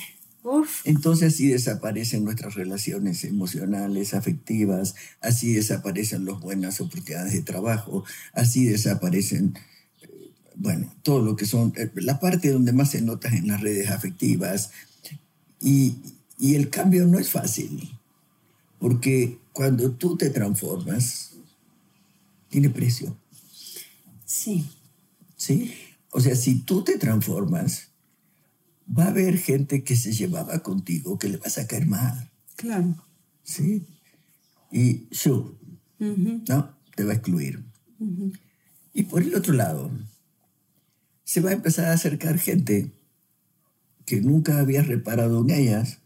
Uf. 0.43 0.81
Entonces 0.85 1.33
así 1.33 1.47
desaparecen 1.47 2.23
nuestras 2.23 2.55
relaciones 2.55 3.23
emocionales, 3.25 4.13
afectivas, 4.13 4.95
así 5.19 5.53
desaparecen 5.53 6.25
las 6.25 6.39
buenas 6.39 6.79
oportunidades 6.79 7.33
de 7.33 7.41
trabajo, 7.41 8.05
así 8.33 8.65
desaparecen 8.65 9.57
eh, 10.01 10.31
bueno, 10.55 10.93
todo 11.03 11.21
lo 11.21 11.35
que 11.35 11.45
son, 11.45 11.73
eh, 11.75 11.91
la 11.95 12.19
parte 12.19 12.51
donde 12.51 12.71
más 12.71 12.91
se 12.91 13.01
nota 13.01 13.27
en 13.29 13.47
las 13.47 13.61
redes 13.61 13.89
afectivas. 13.89 14.71
Y, 15.59 15.97
y 16.39 16.55
el 16.55 16.69
cambio 16.69 17.05
no 17.07 17.19
es 17.19 17.29
fácil, 17.29 17.89
porque 18.79 19.39
cuando 19.51 19.91
tú 19.91 20.15
te 20.15 20.29
transformas, 20.29 21.31
tiene 22.49 22.69
precio. 22.69 23.17
Sí. 24.25 24.69
¿Sí? 25.35 25.73
O 26.11 26.19
sea, 26.19 26.35
si 26.35 26.61
tú 26.61 26.83
te 26.83 26.97
transformas, 26.97 27.89
va 28.87 29.05
a 29.05 29.09
haber 29.09 29.37
gente 29.37 29.83
que 29.83 29.95
se 29.95 30.11
llevaba 30.11 30.59
contigo 30.59 31.17
que 31.17 31.29
le 31.29 31.37
va 31.37 31.47
a 31.47 31.51
sacar 31.51 31.85
mal. 31.85 32.31
Claro. 32.55 32.95
¿Sí? 33.43 33.85
Y 34.71 35.07
yo, 35.09 35.57
¿no? 35.99 36.75
Te 36.95 37.03
va 37.03 37.11
a 37.11 37.15
excluir. 37.15 37.63
Y 38.93 39.03
por 39.03 39.21
el 39.21 39.35
otro 39.35 39.53
lado, 39.53 39.91
se 41.23 41.41
va 41.41 41.51
a 41.51 41.53
empezar 41.53 41.85
a 41.85 41.93
acercar 41.93 42.39
gente 42.39 42.91
que 44.05 44.21
nunca 44.21 44.59
habías 44.59 44.87
reparado 44.87 45.41
en 45.41 45.51
ellas, 45.51 45.99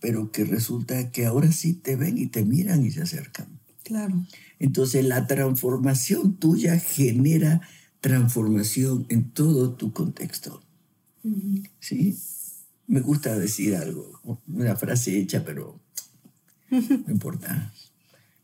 pero 0.00 0.32
que 0.32 0.44
resulta 0.44 1.10
que 1.10 1.26
ahora 1.26 1.52
sí 1.52 1.74
te 1.74 1.96
ven 1.96 2.16
y 2.16 2.26
te 2.26 2.44
miran 2.44 2.84
y 2.84 2.90
se 2.90 3.02
acercan. 3.02 3.60
Claro. 3.84 4.24
Entonces 4.58 5.04
la 5.04 5.26
transformación 5.26 6.36
tuya 6.36 6.78
genera 6.78 7.60
transformación 8.00 9.06
en 9.08 9.30
todo 9.30 9.72
tu 9.72 9.92
contexto. 9.92 10.62
¿Sí? 11.80 12.18
Me 12.86 13.00
gusta 13.00 13.38
decir 13.38 13.76
algo, 13.76 14.40
una 14.48 14.74
frase 14.76 15.18
hecha, 15.18 15.44
pero 15.44 15.78
no 16.70 17.04
importa. 17.08 17.72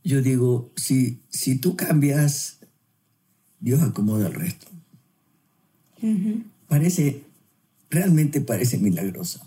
Yo 0.04 0.22
digo, 0.22 0.70
si, 0.76 1.20
si 1.30 1.58
tú 1.58 1.74
cambias, 1.74 2.58
Dios 3.60 3.82
acomoda 3.82 4.28
el 4.28 4.34
resto. 4.34 4.68
Parece, 6.68 7.24
realmente 7.90 8.40
parece 8.40 8.78
milagroso. 8.78 9.40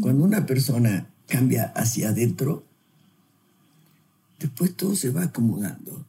Cuando 0.00 0.24
una 0.24 0.44
persona 0.44 1.06
cambia 1.26 1.72
hacia 1.74 2.10
adentro, 2.10 2.64
después 4.38 4.76
todo 4.76 4.96
se 4.96 5.10
va 5.10 5.24
acomodando. 5.24 6.04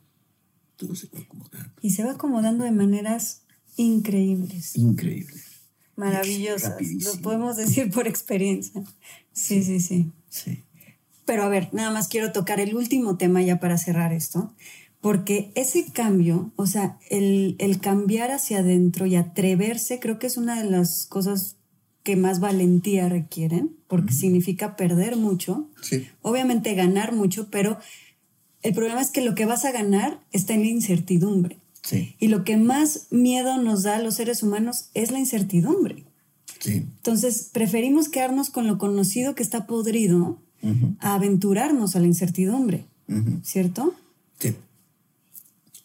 Todo 0.75 0.95
se 0.95 1.07
va 1.07 1.19
acomodando. 1.19 1.71
Y 1.81 1.91
se 1.91 2.03
va 2.03 2.11
acomodando 2.11 2.65
de 2.65 2.71
maneras 2.71 3.42
increíbles. 3.77 4.75
Increíbles. 4.77 5.43
Maravillosas. 5.95 6.75
Lo 6.81 7.21
podemos 7.21 7.55
decir 7.55 7.91
por 7.91 8.07
experiencia. 8.07 8.83
Sí, 9.31 9.63
sí, 9.63 9.79
sí. 9.79 10.11
Sí. 10.29 10.63
Pero 11.25 11.43
a 11.43 11.49
ver, 11.49 11.69
nada 11.73 11.91
más 11.91 12.07
quiero 12.07 12.31
tocar 12.31 12.59
el 12.59 12.75
último 12.75 13.17
tema 13.17 13.41
ya 13.41 13.59
para 13.59 13.77
cerrar 13.77 14.11
esto, 14.11 14.53
porque 15.01 15.51
ese 15.55 15.85
cambio, 15.85 16.51
o 16.55 16.65
sea, 16.65 16.97
el, 17.09 17.55
el 17.59 17.79
cambiar 17.79 18.31
hacia 18.31 18.59
adentro 18.59 19.05
y 19.05 19.15
atreverse, 19.15 19.99
creo 19.99 20.19
que 20.19 20.27
es 20.27 20.37
una 20.37 20.61
de 20.61 20.69
las 20.69 21.05
cosas 21.05 21.55
que 22.03 22.15
más 22.17 22.39
valentía 22.41 23.07
requieren, 23.07 23.77
porque 23.87 24.13
significa 24.13 24.75
perder 24.75 25.15
mucho, 25.15 25.69
Sí. 25.81 26.07
obviamente 26.21 26.73
ganar 26.75 27.13
mucho, 27.13 27.49
pero 27.49 27.77
el 28.61 28.73
problema 28.73 29.01
es 29.01 29.09
que 29.11 29.21
lo 29.21 29.35
que 29.35 29.45
vas 29.45 29.63
a 29.63 29.71
ganar 29.71 30.19
está 30.31 30.53
en 30.53 30.61
la 30.61 30.67
incertidumbre. 30.67 31.59
Sí. 31.83 32.15
Y 32.19 32.29
lo 32.29 32.43
que 32.43 32.57
más 32.57 33.07
miedo 33.11 33.57
nos 33.61 33.83
da 33.83 33.97
a 33.97 34.01
los 34.01 34.15
seres 34.15 34.41
humanos 34.41 34.85
es 34.93 35.11
la 35.11 35.19
incertidumbre. 35.19 36.05
Sí. 36.59 36.71
Entonces, 36.75 37.49
preferimos 37.51 38.07
quedarnos 38.09 38.49
con 38.49 38.67
lo 38.67 38.77
conocido 38.77 39.35
que 39.35 39.43
está 39.43 39.67
podrido 39.67 40.39
a 40.99 41.15
aventurarnos 41.15 41.95
a 41.95 41.99
la 41.99 42.07
incertidumbre. 42.07 42.85
¿cierto? 43.43 43.93
Sí. 44.39 44.55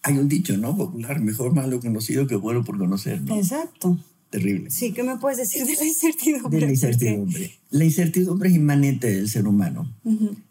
Hay 0.04 0.16
un 0.18 0.28
dicho, 0.28 0.56
¿no? 0.56 0.76
Popular, 0.76 1.20
mejor 1.20 1.52
malo 1.52 1.80
conocido 1.80 2.26
que 2.28 2.37
bueno 2.37 2.64
por 2.64 2.78
conocer, 2.78 3.20
¿no? 3.22 3.37
Exacto. 3.37 3.98
Terrible. 4.30 4.70
Sí, 4.70 4.92
¿qué 4.92 5.02
me 5.02 5.16
puedes 5.16 5.38
decir 5.38 5.66
de 5.66 5.74
la 5.74 5.84
incertidumbre? 5.84 6.42
De 6.42 6.61
la 6.61 6.66
Porque- 6.66 6.72
incertidumbre. 6.74 7.50
La 7.70 7.84
incertidumbre 7.84 8.48
es 8.50 8.54
inmanente 8.56 9.11
del 9.12 9.28
ser 9.28 9.48
humano. 9.48 9.92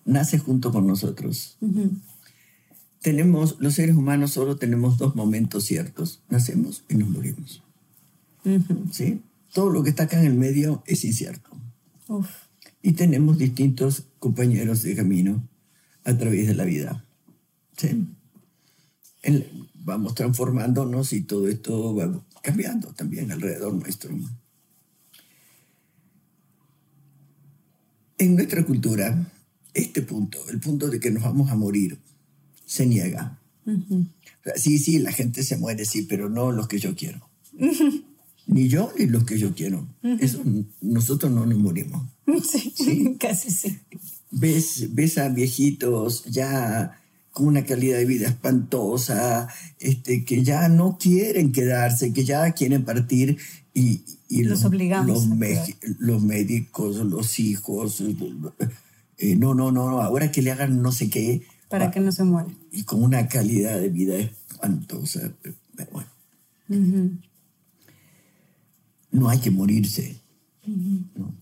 Nace 0.03 0.39
junto 0.39 0.71
con 0.73 0.85
nosotros. 0.87 1.57
Tenemos, 3.01 3.57
los 3.59 3.75
seres 3.75 3.95
humanos 3.95 4.31
solo 4.31 4.57
tenemos 4.57 4.97
dos 4.97 5.15
momentos 5.15 5.63
ciertos. 5.65 6.21
Nacemos 6.29 6.83
y 6.89 6.95
nos 6.95 7.09
morimos. 7.09 7.63
¿Sí? 8.91 9.21
Todo 9.53 9.69
lo 9.69 9.83
que 9.83 9.89
está 9.89 10.03
acá 10.03 10.19
en 10.19 10.25
el 10.27 10.33
medio 10.33 10.83
es 10.85 11.03
incierto. 11.05 11.49
Uf. 12.07 12.29
Y 12.81 12.93
tenemos 12.93 13.37
distintos 13.37 14.03
compañeros 14.19 14.83
de 14.83 14.95
camino 14.95 15.47
a 16.03 16.17
través 16.17 16.47
de 16.47 16.55
la 16.55 16.63
vida. 16.65 17.05
¿Sí? 17.77 18.07
El- 19.21 19.67
vamos 19.73 20.15
transformándonos 20.15 21.13
y 21.13 21.21
todo 21.21 21.47
esto 21.47 21.95
va 21.95 22.21
cambiando 22.41 22.89
también 22.93 23.31
alrededor 23.31 23.73
nuestro. 23.73 24.13
En 28.17 28.35
nuestra 28.35 28.65
cultura, 28.65 29.31
este 29.73 30.01
punto, 30.01 30.39
el 30.49 30.59
punto 30.59 30.89
de 30.89 30.99
que 30.99 31.11
nos 31.11 31.23
vamos 31.23 31.51
a 31.51 31.55
morir, 31.55 31.99
se 32.67 32.85
niega. 32.85 33.39
Sí, 34.55 34.77
sí, 34.77 34.99
la 34.99 35.11
gente 35.11 35.41
se 35.43 35.57
muere, 35.57 35.85
sí, 35.85 36.03
pero 36.03 36.29
no 36.29 36.51
los 36.51 36.67
que 36.67 36.79
yo 36.79 36.95
quiero. 36.95 37.27
Ni 38.45 38.67
yo 38.67 38.93
ni 38.97 39.07
los 39.07 39.23
que 39.23 39.39
yo 39.39 39.53
quiero. 39.55 39.87
Eso, 40.19 40.41
nosotros 40.81 41.31
no 41.31 41.45
nos 41.45 41.57
morimos. 41.57 42.03
Sí, 42.43 42.73
Sí. 42.75 43.15
casi 43.19 43.49
sí. 43.49 43.79
ves, 44.31 44.93
ves 44.93 45.17
a 45.17 45.29
viejitos 45.29 46.25
ya 46.25 47.01
con 47.31 47.47
una 47.47 47.63
calidad 47.65 47.97
de 47.97 48.05
vida 48.05 48.27
espantosa, 48.27 49.47
este, 49.79 50.25
que 50.25 50.43
ya 50.43 50.67
no 50.69 50.97
quieren 50.99 51.51
quedarse, 51.51 52.11
que 52.11 52.25
ya 52.25 52.51
quieren 52.51 52.83
partir 52.83 53.37
y, 53.73 54.01
y 54.27 54.43
Los 54.43 54.65
obligamos 54.65 55.27
Los, 55.99 56.21
médicos, 56.23 56.97
los 56.97 57.39
hijos, 57.39 58.01
eh, 59.19 59.35
no, 59.35 59.53
no, 59.55 59.71
no, 59.71 59.89
no, 59.89 60.01
ahora 60.01 60.31
que 60.31 60.41
le 60.41 60.51
hagan 60.51 60.81
no 60.81 60.91
sé 60.91 61.09
qué, 61.09 61.43
Para 61.69 61.91
que 61.91 61.99
no 61.99 62.11
se 62.11 62.23
muera. 62.23 62.49
y 62.71 62.83
con 62.83 63.03
una 63.03 63.27
calidad 63.27 63.79
de 63.79 63.89
vida 63.89 64.15
espantosa. 64.17 65.33
Pero 65.41 65.91
bueno, 65.91 66.07
no 69.11 69.29
hay 69.29 69.39
que 69.39 69.51
morirse. 69.51 70.17
¿no? 70.65 71.33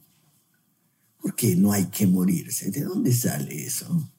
¿Por 1.22 1.36
qué 1.36 1.56
no 1.56 1.72
hay 1.72 1.86
que 1.86 2.06
morirse? 2.08 2.70
¿De 2.72 2.82
dónde 2.84 3.12
sale 3.14 3.66
eso? 3.66 4.10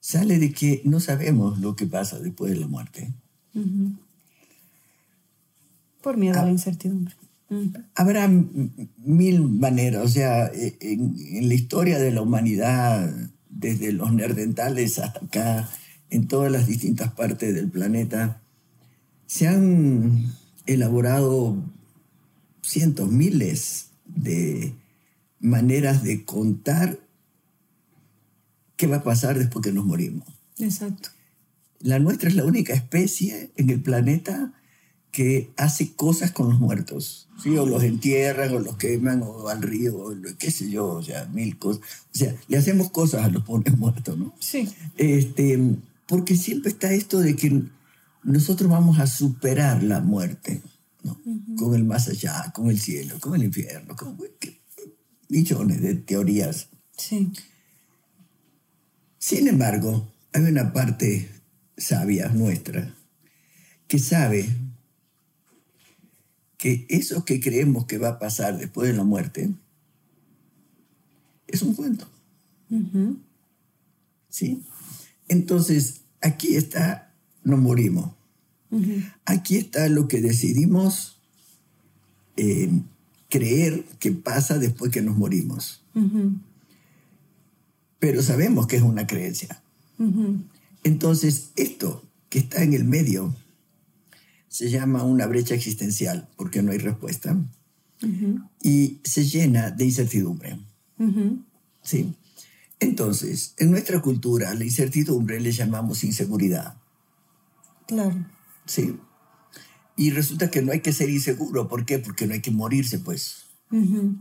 Sale 0.00 0.38
de 0.38 0.52
que 0.52 0.82
no 0.84 1.00
sabemos 1.00 1.58
lo 1.60 1.74
que 1.76 1.86
pasa 1.86 2.18
después 2.20 2.52
de 2.52 2.60
la 2.60 2.66
muerte. 2.68 3.12
Por 6.02 6.16
miedo 6.16 6.38
Ah. 6.38 6.42
a 6.42 6.44
la 6.46 6.52
incertidumbre. 6.52 7.14
Ujú. 7.50 7.72
Habrá 7.94 8.28
mil 8.98 9.42
maneras, 9.48 10.04
o 10.04 10.08
sea, 10.08 10.46
e- 10.46 10.76
en, 10.80 11.14
en 11.18 11.48
la 11.48 11.54
historia 11.54 11.98
de 11.98 12.10
la 12.10 12.22
humanidad, 12.22 13.12
desde 13.54 13.92
los 13.92 14.12
nerdentales 14.12 14.98
hasta 14.98 15.24
acá, 15.24 15.70
en 16.10 16.28
todas 16.28 16.50
las 16.50 16.66
distintas 16.66 17.12
partes 17.12 17.54
del 17.54 17.68
planeta, 17.68 18.40
se 19.26 19.48
han 19.48 20.32
elaborado 20.66 21.56
cientos, 22.62 23.10
miles 23.10 23.86
de 24.06 24.74
maneras 25.40 26.02
de 26.02 26.24
contar 26.24 26.98
qué 28.76 28.86
va 28.86 28.96
a 28.96 29.02
pasar 29.04 29.38
después 29.38 29.64
que 29.64 29.72
nos 29.72 29.84
morimos. 29.84 30.26
Exacto. 30.58 31.10
La 31.80 31.98
nuestra 31.98 32.28
es 32.28 32.34
la 32.34 32.44
única 32.44 32.72
especie 32.72 33.50
en 33.56 33.70
el 33.70 33.82
planeta 33.82 34.52
que 35.14 35.52
hace 35.56 35.92
cosas 35.94 36.32
con 36.32 36.48
los 36.50 36.58
muertos. 36.58 37.28
¿sí? 37.40 37.56
O 37.56 37.66
los 37.66 37.84
entierran, 37.84 38.52
o 38.52 38.58
los 38.58 38.76
queman, 38.76 39.22
o 39.22 39.48
al 39.48 39.62
río, 39.62 39.96
o 39.96 40.12
lo- 40.12 40.36
qué 40.36 40.50
sé 40.50 40.68
yo, 40.68 40.88
o 40.88 41.02
sea, 41.04 41.26
mil 41.26 41.56
cosas. 41.56 41.82
O 42.12 42.18
sea, 42.18 42.34
le 42.48 42.56
hacemos 42.56 42.90
cosas 42.90 43.22
a 43.24 43.28
los 43.28 43.44
pobres 43.44 43.78
muertos, 43.78 44.18
¿no? 44.18 44.34
Sí. 44.40 44.68
Este, 44.96 45.56
porque 46.08 46.36
siempre 46.36 46.72
está 46.72 46.92
esto 46.92 47.20
de 47.20 47.36
que 47.36 47.62
nosotros 48.24 48.68
vamos 48.68 48.98
a 48.98 49.06
superar 49.06 49.84
la 49.84 50.00
muerte, 50.00 50.62
¿no? 51.04 51.16
Con 51.56 51.76
el 51.76 51.84
más 51.84 52.08
allá, 52.08 52.50
con 52.52 52.68
el 52.68 52.80
cielo, 52.80 53.14
con 53.20 53.36
el 53.36 53.44
infierno, 53.44 53.94
con 53.94 54.18
millones 55.28 55.80
de 55.80 55.94
teorías. 55.94 56.66
Sí. 56.96 57.30
Sin 59.18 59.46
embargo, 59.46 60.12
hay 60.32 60.42
una 60.42 60.72
parte 60.72 61.28
sabia 61.76 62.28
nuestra 62.30 62.92
que 63.86 63.98
sabe 64.00 64.48
que 66.64 66.86
eso 66.88 67.26
que 67.26 67.40
creemos 67.40 67.84
que 67.84 67.98
va 67.98 68.08
a 68.08 68.18
pasar 68.18 68.56
después 68.56 68.88
de 68.88 68.96
la 68.96 69.04
muerte 69.04 69.52
es 71.46 71.60
un 71.60 71.74
cuento. 71.74 72.08
¿Sí? 74.30 74.62
Entonces, 75.28 76.00
aquí 76.22 76.56
está, 76.56 77.12
nos 77.42 77.60
morimos. 77.60 78.12
Aquí 79.26 79.58
está 79.58 79.90
lo 79.90 80.08
que 80.08 80.22
decidimos 80.22 81.18
eh, 82.38 82.70
creer 83.28 83.84
que 83.98 84.12
pasa 84.12 84.58
después 84.58 84.90
que 84.90 85.02
nos 85.02 85.18
morimos. 85.18 85.84
Pero 87.98 88.22
sabemos 88.22 88.68
que 88.68 88.76
es 88.76 88.82
una 88.82 89.06
creencia. 89.06 89.62
Entonces, 90.82 91.50
esto 91.56 92.02
que 92.30 92.38
está 92.38 92.62
en 92.62 92.72
el 92.72 92.84
medio 92.84 93.36
se 94.54 94.70
llama 94.70 95.02
una 95.02 95.26
brecha 95.26 95.56
existencial, 95.56 96.28
porque 96.36 96.62
no 96.62 96.70
hay 96.70 96.78
respuesta, 96.78 97.36
y 98.62 99.00
se 99.02 99.24
llena 99.24 99.72
de 99.72 99.84
incertidumbre. 99.84 100.60
¿Sí? 101.82 102.14
Entonces, 102.78 103.54
en 103.58 103.72
nuestra 103.72 104.00
cultura, 104.00 104.54
la 104.54 104.62
incertidumbre 104.62 105.40
le 105.40 105.50
llamamos 105.50 106.04
inseguridad. 106.04 106.76
Claro. 107.88 108.14
¿Sí? 108.64 108.96
Y 109.96 110.10
resulta 110.10 110.52
que 110.52 110.62
no 110.62 110.70
hay 110.70 110.82
que 110.82 110.92
ser 110.92 111.10
inseguro. 111.10 111.66
¿Por 111.66 111.84
qué? 111.84 111.98
Porque 111.98 112.28
no 112.28 112.34
hay 112.34 112.40
que 112.40 112.52
morirse, 112.52 113.00
pues. 113.00 113.46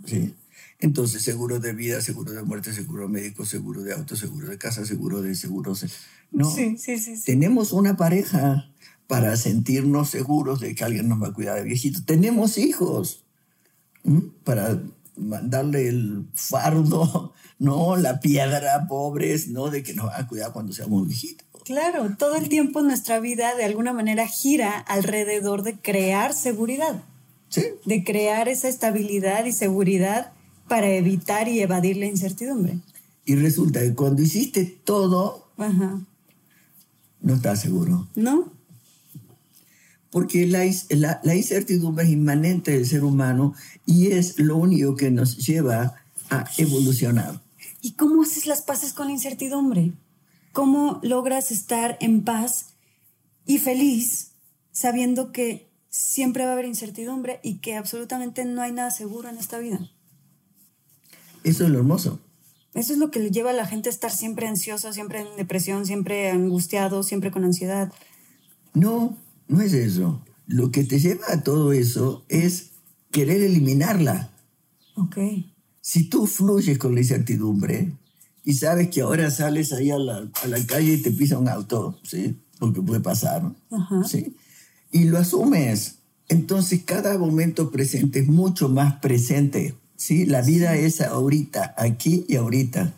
¿Sí? 0.05 0.33
Entonces, 0.79 1.21
seguro 1.21 1.59
de 1.59 1.73
vida, 1.73 2.01
seguro 2.01 2.31
de 2.31 2.41
muerte, 2.41 2.73
seguro 2.73 3.07
médico, 3.07 3.45
seguro 3.45 3.83
de 3.83 3.93
auto, 3.93 4.15
seguro 4.15 4.49
de 4.49 4.57
casa, 4.57 4.83
seguro 4.83 5.21
de 5.21 5.35
seguros. 5.35 5.85
No. 6.31 6.49
Sí, 6.49 6.75
sí, 6.79 6.97
sí, 6.97 7.21
Tenemos 7.23 7.71
una 7.71 7.95
pareja 7.95 8.72
para 9.07 9.35
sentirnos 9.37 10.09
seguros 10.09 10.59
de 10.59 10.75
que 10.75 10.83
alguien 10.83 11.09
nos 11.09 11.21
va 11.21 11.27
a 11.27 11.33
cuidar 11.33 11.55
de 11.55 11.63
viejito. 11.63 12.03
Tenemos 12.05 12.57
hijos 12.57 13.23
para 14.43 14.81
mandarle 15.17 15.87
el 15.87 16.27
fardo, 16.33 17.33
¿no? 17.59 17.95
La 17.95 18.19
piedra, 18.19 18.87
pobres, 18.87 19.47
¿no? 19.47 19.69
De 19.69 19.83
que 19.83 19.93
nos 19.93 20.07
va 20.07 20.17
a 20.17 20.27
cuidar 20.27 20.51
cuando 20.51 20.73
seamos 20.73 21.07
viejitos. 21.07 21.47
Claro, 21.65 22.15
todo 22.17 22.35
el 22.35 22.49
tiempo 22.49 22.81
nuestra 22.81 23.19
vida 23.19 23.55
de 23.55 23.63
alguna 23.63 23.93
manera 23.93 24.27
gira 24.27 24.77
alrededor 24.79 25.63
de 25.63 25.77
crear 25.77 26.33
seguridad. 26.33 27.03
Sí. 27.47 27.63
De 27.85 28.03
crear 28.03 28.49
esa 28.49 28.67
estabilidad 28.67 29.45
y 29.45 29.51
seguridad 29.51 30.33
para 30.67 30.89
evitar 30.89 31.47
y 31.47 31.61
evadir 31.61 31.97
la 31.97 32.07
incertidumbre. 32.07 32.79
Y 33.25 33.35
resulta 33.35 33.79
que 33.79 33.93
cuando 33.93 34.21
hiciste 34.21 34.65
todo, 34.83 35.47
no 37.21 37.35
estás 37.35 37.61
seguro. 37.61 38.07
¿No? 38.15 38.51
Porque 40.13 40.45
la, 40.45 40.63
la, 41.23 41.35
incertidumbre 41.35 42.05
es 42.05 42.11
inmanente 42.11 42.71
del 42.71 42.85
ser 42.85 43.03
humano 43.03 43.55
y 43.83 44.11
es 44.11 44.37
lo 44.37 44.57
único 44.57 44.95
que 44.95 45.09
nos 45.09 45.37
lleva 45.37 45.95
a 46.29 46.45
evolucionar. 46.59 47.41
¿Y 47.81 47.93
cómo 47.93 48.21
haces 48.21 48.45
las 48.45 48.61
paces 48.61 48.93
con 48.93 49.07
la 49.07 49.13
incertidumbre? 49.13 49.93
¿Cómo 50.51 50.99
logras 51.01 51.49
estar 51.49 51.97
en 51.99 52.23
paz 52.23 52.75
y 53.47 53.57
feliz 53.57 54.33
sabiendo 54.71 55.31
que 55.31 55.67
siempre 55.89 56.43
va 56.43 56.51
a 56.51 56.53
haber 56.53 56.65
incertidumbre 56.65 57.39
y 57.41 57.55
que 57.55 57.75
absolutamente 57.75 58.45
no 58.45 58.61
hay 58.61 58.71
nada 58.71 58.91
seguro 58.91 59.29
en 59.29 59.39
esta 59.39 59.57
vida? 59.57 59.79
Eso 61.43 61.63
es 61.63 61.71
lo 61.71 61.79
hermoso. 61.79 62.19
Eso 62.75 62.93
es 62.93 62.99
lo 62.99 63.09
que 63.09 63.19
le 63.19 63.31
lleva 63.31 63.49
a 63.49 63.53
la 63.53 63.65
gente 63.65 63.89
a 63.89 63.91
estar 63.91 64.11
siempre 64.11 64.47
ansiosa, 64.47 64.93
siempre 64.93 65.21
en 65.21 65.37
depresión, 65.37 65.87
siempre 65.87 66.29
angustiado, 66.29 67.01
siempre 67.01 67.31
con 67.31 67.43
ansiedad. 67.43 67.91
No, 68.75 69.17
no 69.53 69.61
es 69.61 69.73
eso. 69.73 70.21
Lo 70.47 70.71
que 70.71 70.83
te 70.83 70.99
lleva 70.99 71.25
a 71.29 71.43
todo 71.43 71.73
eso 71.73 72.25
es 72.27 72.71
querer 73.11 73.41
eliminarla. 73.41 74.31
Ok. 74.95 75.17
Si 75.81 76.05
tú 76.05 76.27
fluyes 76.27 76.77
con 76.77 76.95
la 76.95 77.01
incertidumbre 77.01 77.93
y 78.43 78.53
sabes 78.55 78.89
que 78.89 79.01
ahora 79.01 79.31
sales 79.31 79.71
ahí 79.71 79.91
a 79.91 79.97
la, 79.97 80.29
a 80.41 80.47
la 80.47 80.65
calle 80.65 80.93
y 80.93 81.01
te 81.01 81.11
pisa 81.11 81.37
un 81.37 81.47
auto, 81.47 81.99
¿sí? 82.03 82.35
Porque 82.59 82.81
puede 82.81 82.99
pasar, 82.99 83.53
¿sí? 84.07 84.35
Y 84.91 85.05
lo 85.05 85.17
asumes. 85.17 85.95
Entonces 86.29 86.83
cada 86.83 87.17
momento 87.17 87.71
presente 87.71 88.19
es 88.19 88.27
mucho 88.27 88.69
más 88.69 88.95
presente. 88.95 89.75
¿sí? 89.95 90.25
La 90.25 90.41
vida 90.41 90.75
es 90.75 91.01
ahorita, 91.01 91.75
aquí 91.77 92.25
y 92.27 92.35
ahorita, 92.35 92.93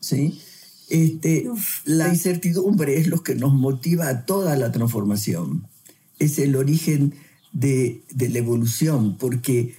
¿sí? 0.00 0.40
Este, 0.88 1.48
la 1.84 2.08
incertidumbre 2.08 2.98
es 2.98 3.06
lo 3.06 3.22
que 3.22 3.34
nos 3.34 3.54
motiva 3.54 4.08
a 4.08 4.26
toda 4.26 4.56
la 4.56 4.72
transformación. 4.72 5.66
Es 6.22 6.38
el 6.38 6.56
origen 6.56 7.14
de, 7.52 8.04
la 8.16 8.38
evolución, 8.38 9.16
porque, 9.18 9.74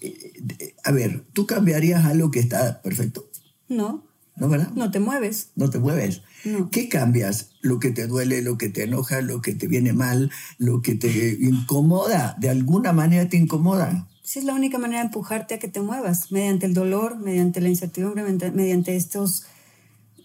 eh, 0.00 0.74
a 0.84 0.92
ver, 0.92 1.24
¿tú 1.32 1.46
cambiarías 1.46 2.04
algo 2.04 2.30
que 2.30 2.40
está 2.40 2.80
perfecto? 2.82 3.28
No. 3.68 4.04
¿No, 4.36 4.48
verdad? 4.48 4.70
No 4.74 4.90
te 4.90 5.00
mueves. 5.00 5.50
No 5.54 5.68
te 5.68 5.78
mueves. 5.78 6.22
¿Qué 6.70 6.88
cambias? 6.88 7.50
Lo 7.60 7.78
que 7.78 7.90
te 7.90 8.06
duele, 8.06 8.40
lo 8.40 8.56
que 8.56 8.70
te 8.70 8.84
enoja, 8.84 9.20
lo 9.20 9.42
que 9.42 9.54
te 9.54 9.66
viene 9.66 9.92
mal, 9.92 10.30
lo 10.56 10.80
que 10.80 10.94
te 10.94 11.36
incomoda. 11.40 12.36
De 12.40 12.48
alguna 12.48 12.94
manera 12.94 13.28
te 13.28 13.36
incomoda. 13.36 14.08
Sí, 14.22 14.38
es 14.38 14.44
la 14.46 14.54
única 14.54 14.78
manera 14.78 15.00
de 15.00 15.06
empujarte 15.06 15.54
a 15.54 15.58
que 15.58 15.68
te 15.68 15.80
muevas, 15.80 16.32
mediante 16.32 16.64
el 16.64 16.72
dolor, 16.72 17.18
mediante 17.18 17.60
la 17.60 17.68
incertidumbre, 17.68 18.22
mediante 18.22 18.96
estos 18.96 19.44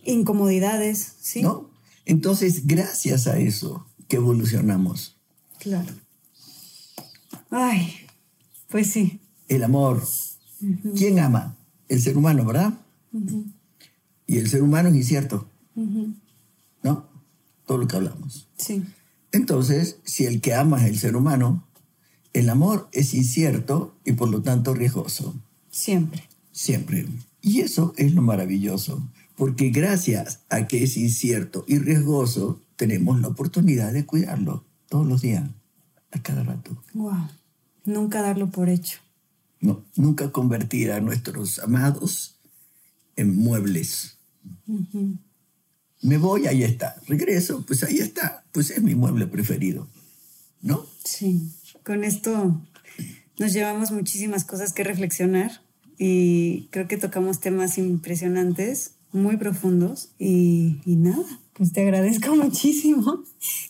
incomodidades, 0.04 1.16
¿sí? 1.20 1.42
¿No? 1.42 1.70
Entonces, 2.06 2.68
gracias 2.68 3.28
a 3.28 3.38
eso 3.40 3.86
que 4.08 4.18
evolucionamos. 4.18 5.15
Claro. 5.66 5.96
Ay, 7.50 7.92
pues 8.70 8.92
sí. 8.92 9.20
El 9.48 9.64
amor. 9.64 10.04
¿Quién 10.96 11.18
ama? 11.18 11.58
El 11.90 12.04
ser 12.04 12.18
humano, 12.18 12.46
¿verdad? 12.46 12.76
Y 14.28 14.38
el 14.38 14.48
ser 14.48 14.62
humano 14.62 14.90
es 14.90 14.96
incierto. 14.96 15.50
¿No? 16.84 17.10
Todo 17.66 17.80
lo 17.80 17.88
que 17.88 17.96
hablamos. 17.96 18.48
Sí. 18.58 18.84
Entonces, 19.32 19.98
si 20.04 20.26
el 20.28 20.40
que 20.40 20.54
ama 20.54 20.86
es 20.86 20.92
el 20.92 21.00
ser 21.00 21.16
humano, 21.16 21.68
el 22.34 22.48
amor 22.52 22.88
es 22.92 23.16
incierto 23.16 23.96
y 24.06 24.12
por 24.12 24.30
lo 24.30 24.44
tanto 24.44 24.76
riesgoso. 24.76 25.34
Siempre. 25.72 26.26
Siempre. 26.52 27.08
Y 27.42 27.62
eso 27.62 27.96
es 27.98 28.14
lo 28.14 28.22
maravilloso, 28.22 29.02
porque 29.36 29.72
gracias 29.72 30.42
a 30.50 30.68
que 30.68 30.84
es 30.84 30.96
incierto 30.96 31.66
y 31.68 31.80
riesgoso, 31.80 32.62
tenemos 32.76 33.20
la 33.20 33.30
oportunidad 33.30 33.94
de 33.94 34.06
cuidarlo 34.06 34.64
todos 34.96 35.08
los 35.08 35.22
días, 35.22 35.44
a 36.12 36.22
cada 36.22 36.44
rato. 36.44 36.82
Wow. 36.94 37.28
Nunca 37.84 38.22
darlo 38.22 38.50
por 38.50 38.70
hecho. 38.70 39.00
No, 39.60 39.84
nunca 39.96 40.32
convertir 40.32 40.92
a 40.92 41.02
nuestros 41.02 41.60
amados 41.60 42.40
en 43.16 43.36
muebles. 43.36 44.18
Me 46.02 46.18
voy, 46.18 46.48
ahí 46.48 46.64
está. 46.64 46.96
Regreso, 47.08 47.66
pues 47.66 47.84
ahí 47.84 47.98
está. 47.98 48.46
Pues 48.52 48.72
es 48.72 48.82
mi 48.82 48.96
mueble 48.96 49.28
preferido. 49.28 49.88
¿No? 50.62 50.86
Sí 51.04 51.52
con 51.86 52.04
esto 52.04 52.60
nos 53.38 53.54
llevamos 53.54 53.92
muchísimas 53.92 54.44
cosas 54.44 54.74
que 54.74 54.84
reflexionar 54.84 55.62
y 55.98 56.68
creo 56.72 56.88
que 56.88 56.98
tocamos 56.98 57.40
temas 57.40 57.78
impresionantes, 57.78 58.94
muy 59.12 59.38
profundos 59.38 60.10
y, 60.18 60.82
nada, 60.86 61.40
pues 61.58 61.72
te 61.72 61.82
agradezco 61.82 62.36
muchísimo. 62.36 63.24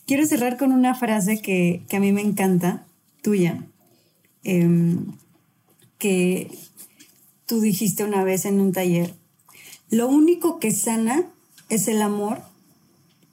Quiero 0.06 0.26
cerrar 0.26 0.56
con 0.58 0.72
una 0.72 0.94
frase 0.94 1.40
que, 1.40 1.84
a 1.92 2.00
mí 2.00 2.12
me 2.12 2.22
encanta, 2.22 2.86
tuya, 3.22 3.66
em, 4.42 5.12
que 5.98 6.50
tú 7.46 7.60
dijiste 7.60 8.04
una 8.04 8.24
vez 8.24 8.44
en 8.44 8.60
un 8.60 8.72
taller, 8.72 9.14
lo 9.88 10.08
único 10.08 10.58
que 10.58 10.72
sana 10.72 11.26
es 11.68 11.88
el 11.88 12.02
amor 12.02 12.42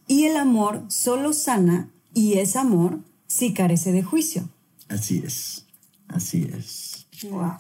y 0.07 0.25
el 0.25 0.37
amor 0.37 0.83
solo 0.87 1.33
sana 1.33 1.89
y 2.13 2.33
es 2.33 2.55
amor 2.55 2.99
si 3.27 3.53
carece 3.53 3.91
de 3.91 4.03
juicio. 4.03 4.47
Así 4.87 5.23
es, 5.25 5.65
así 6.07 6.47
es. 6.55 7.07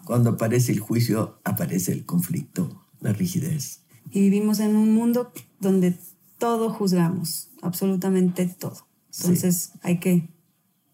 Cuando 0.05 0.31
aparece 0.31 0.73
el 0.73 0.79
juicio, 0.79 1.39
aparece 1.43 1.93
el 1.93 2.05
conflicto, 2.05 2.83
la 2.99 3.13
rigidez. 3.13 3.79
Y 4.11 4.19
vivimos 4.19 4.59
en 4.59 4.75
un 4.75 4.93
mundo 4.93 5.31
donde 5.59 5.95
todo 6.43 6.69
juzgamos, 6.69 7.47
absolutamente 7.61 8.45
todo. 8.47 8.85
Entonces 9.17 9.71
hay 9.81 10.01
que 10.01 10.27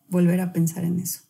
volver 0.08 0.42
a 0.42 0.54
pensar 0.54 0.84
en 0.84 1.00
eso. 1.00 1.22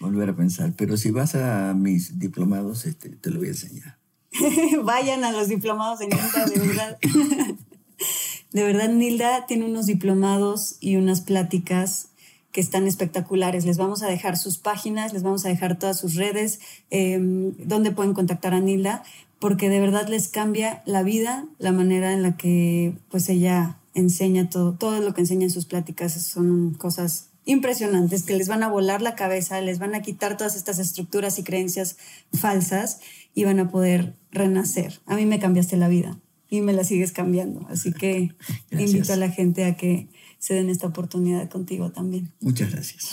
Volver 0.00 0.30
a 0.30 0.34
pensar. 0.34 0.72
Pero 0.78 0.96
si 0.96 1.10
vas 1.10 1.34
a 1.34 1.74
mis 1.74 2.18
diplomados, 2.18 2.86
este, 2.86 3.10
te 3.10 3.28
lo 3.28 3.36
voy 3.36 3.48
a 3.48 3.50
enseñar. 3.50 3.98
Vayan 4.82 5.24
a 5.24 5.32
los 5.32 5.48
diplomados 5.48 5.98
de 5.98 6.06
Nilda, 6.06 6.46
de 6.46 6.58
verdad. 6.58 6.98
de 8.52 8.62
verdad, 8.62 8.88
Nilda 8.88 9.44
tiene 9.44 9.66
unos 9.66 9.84
diplomados 9.84 10.78
y 10.80 10.96
unas 10.96 11.20
pláticas 11.20 12.08
que 12.52 12.62
están 12.62 12.86
espectaculares. 12.86 13.66
Les 13.66 13.76
vamos 13.76 14.02
a 14.02 14.06
dejar 14.06 14.38
sus 14.38 14.56
páginas, 14.56 15.12
les 15.12 15.22
vamos 15.22 15.44
a 15.44 15.50
dejar 15.50 15.78
todas 15.78 16.00
sus 16.00 16.14
redes, 16.14 16.60
em, 16.88 17.52
donde 17.58 17.90
pueden 17.90 18.14
contactar 18.14 18.54
a 18.54 18.60
Nilda, 18.60 19.02
porque 19.38 19.68
de 19.68 19.80
verdad 19.80 20.08
les 20.08 20.28
cambia 20.28 20.82
la 20.86 21.02
vida, 21.02 21.46
la 21.58 21.72
manera 21.72 22.12
en 22.12 22.22
la 22.22 22.36
que 22.36 22.96
pues 23.10 23.28
ella 23.28 23.78
enseña 23.94 24.48
todo, 24.50 24.74
todo 24.74 25.00
lo 25.00 25.14
que 25.14 25.22
enseña 25.22 25.44
en 25.44 25.50
sus 25.50 25.66
pláticas 25.66 26.12
son 26.12 26.74
cosas 26.74 27.30
impresionantes 27.46 28.24
que 28.24 28.36
les 28.36 28.48
van 28.48 28.62
a 28.62 28.68
volar 28.68 29.00
la 29.00 29.14
cabeza, 29.14 29.60
les 29.60 29.78
van 29.78 29.94
a 29.94 30.02
quitar 30.02 30.36
todas 30.36 30.56
estas 30.56 30.78
estructuras 30.78 31.38
y 31.38 31.44
creencias 31.44 31.96
falsas 32.32 33.00
y 33.34 33.44
van 33.44 33.60
a 33.60 33.70
poder 33.70 34.16
renacer. 34.30 35.00
A 35.06 35.14
mí 35.16 35.26
me 35.26 35.38
cambiaste 35.38 35.76
la 35.76 35.88
vida 35.88 36.18
y 36.50 36.60
me 36.60 36.72
la 36.72 36.84
sigues 36.84 37.12
cambiando, 37.12 37.66
así 37.70 37.92
que 37.92 38.34
invito 38.70 39.12
a 39.12 39.16
la 39.16 39.30
gente 39.30 39.64
a 39.64 39.76
que 39.76 40.08
se 40.38 40.54
den 40.54 40.68
esta 40.68 40.88
oportunidad 40.88 41.48
contigo 41.48 41.90
también. 41.92 42.32
Muchas 42.40 42.72
gracias. 42.72 43.10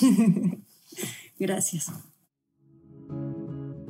gracias. 1.40 1.92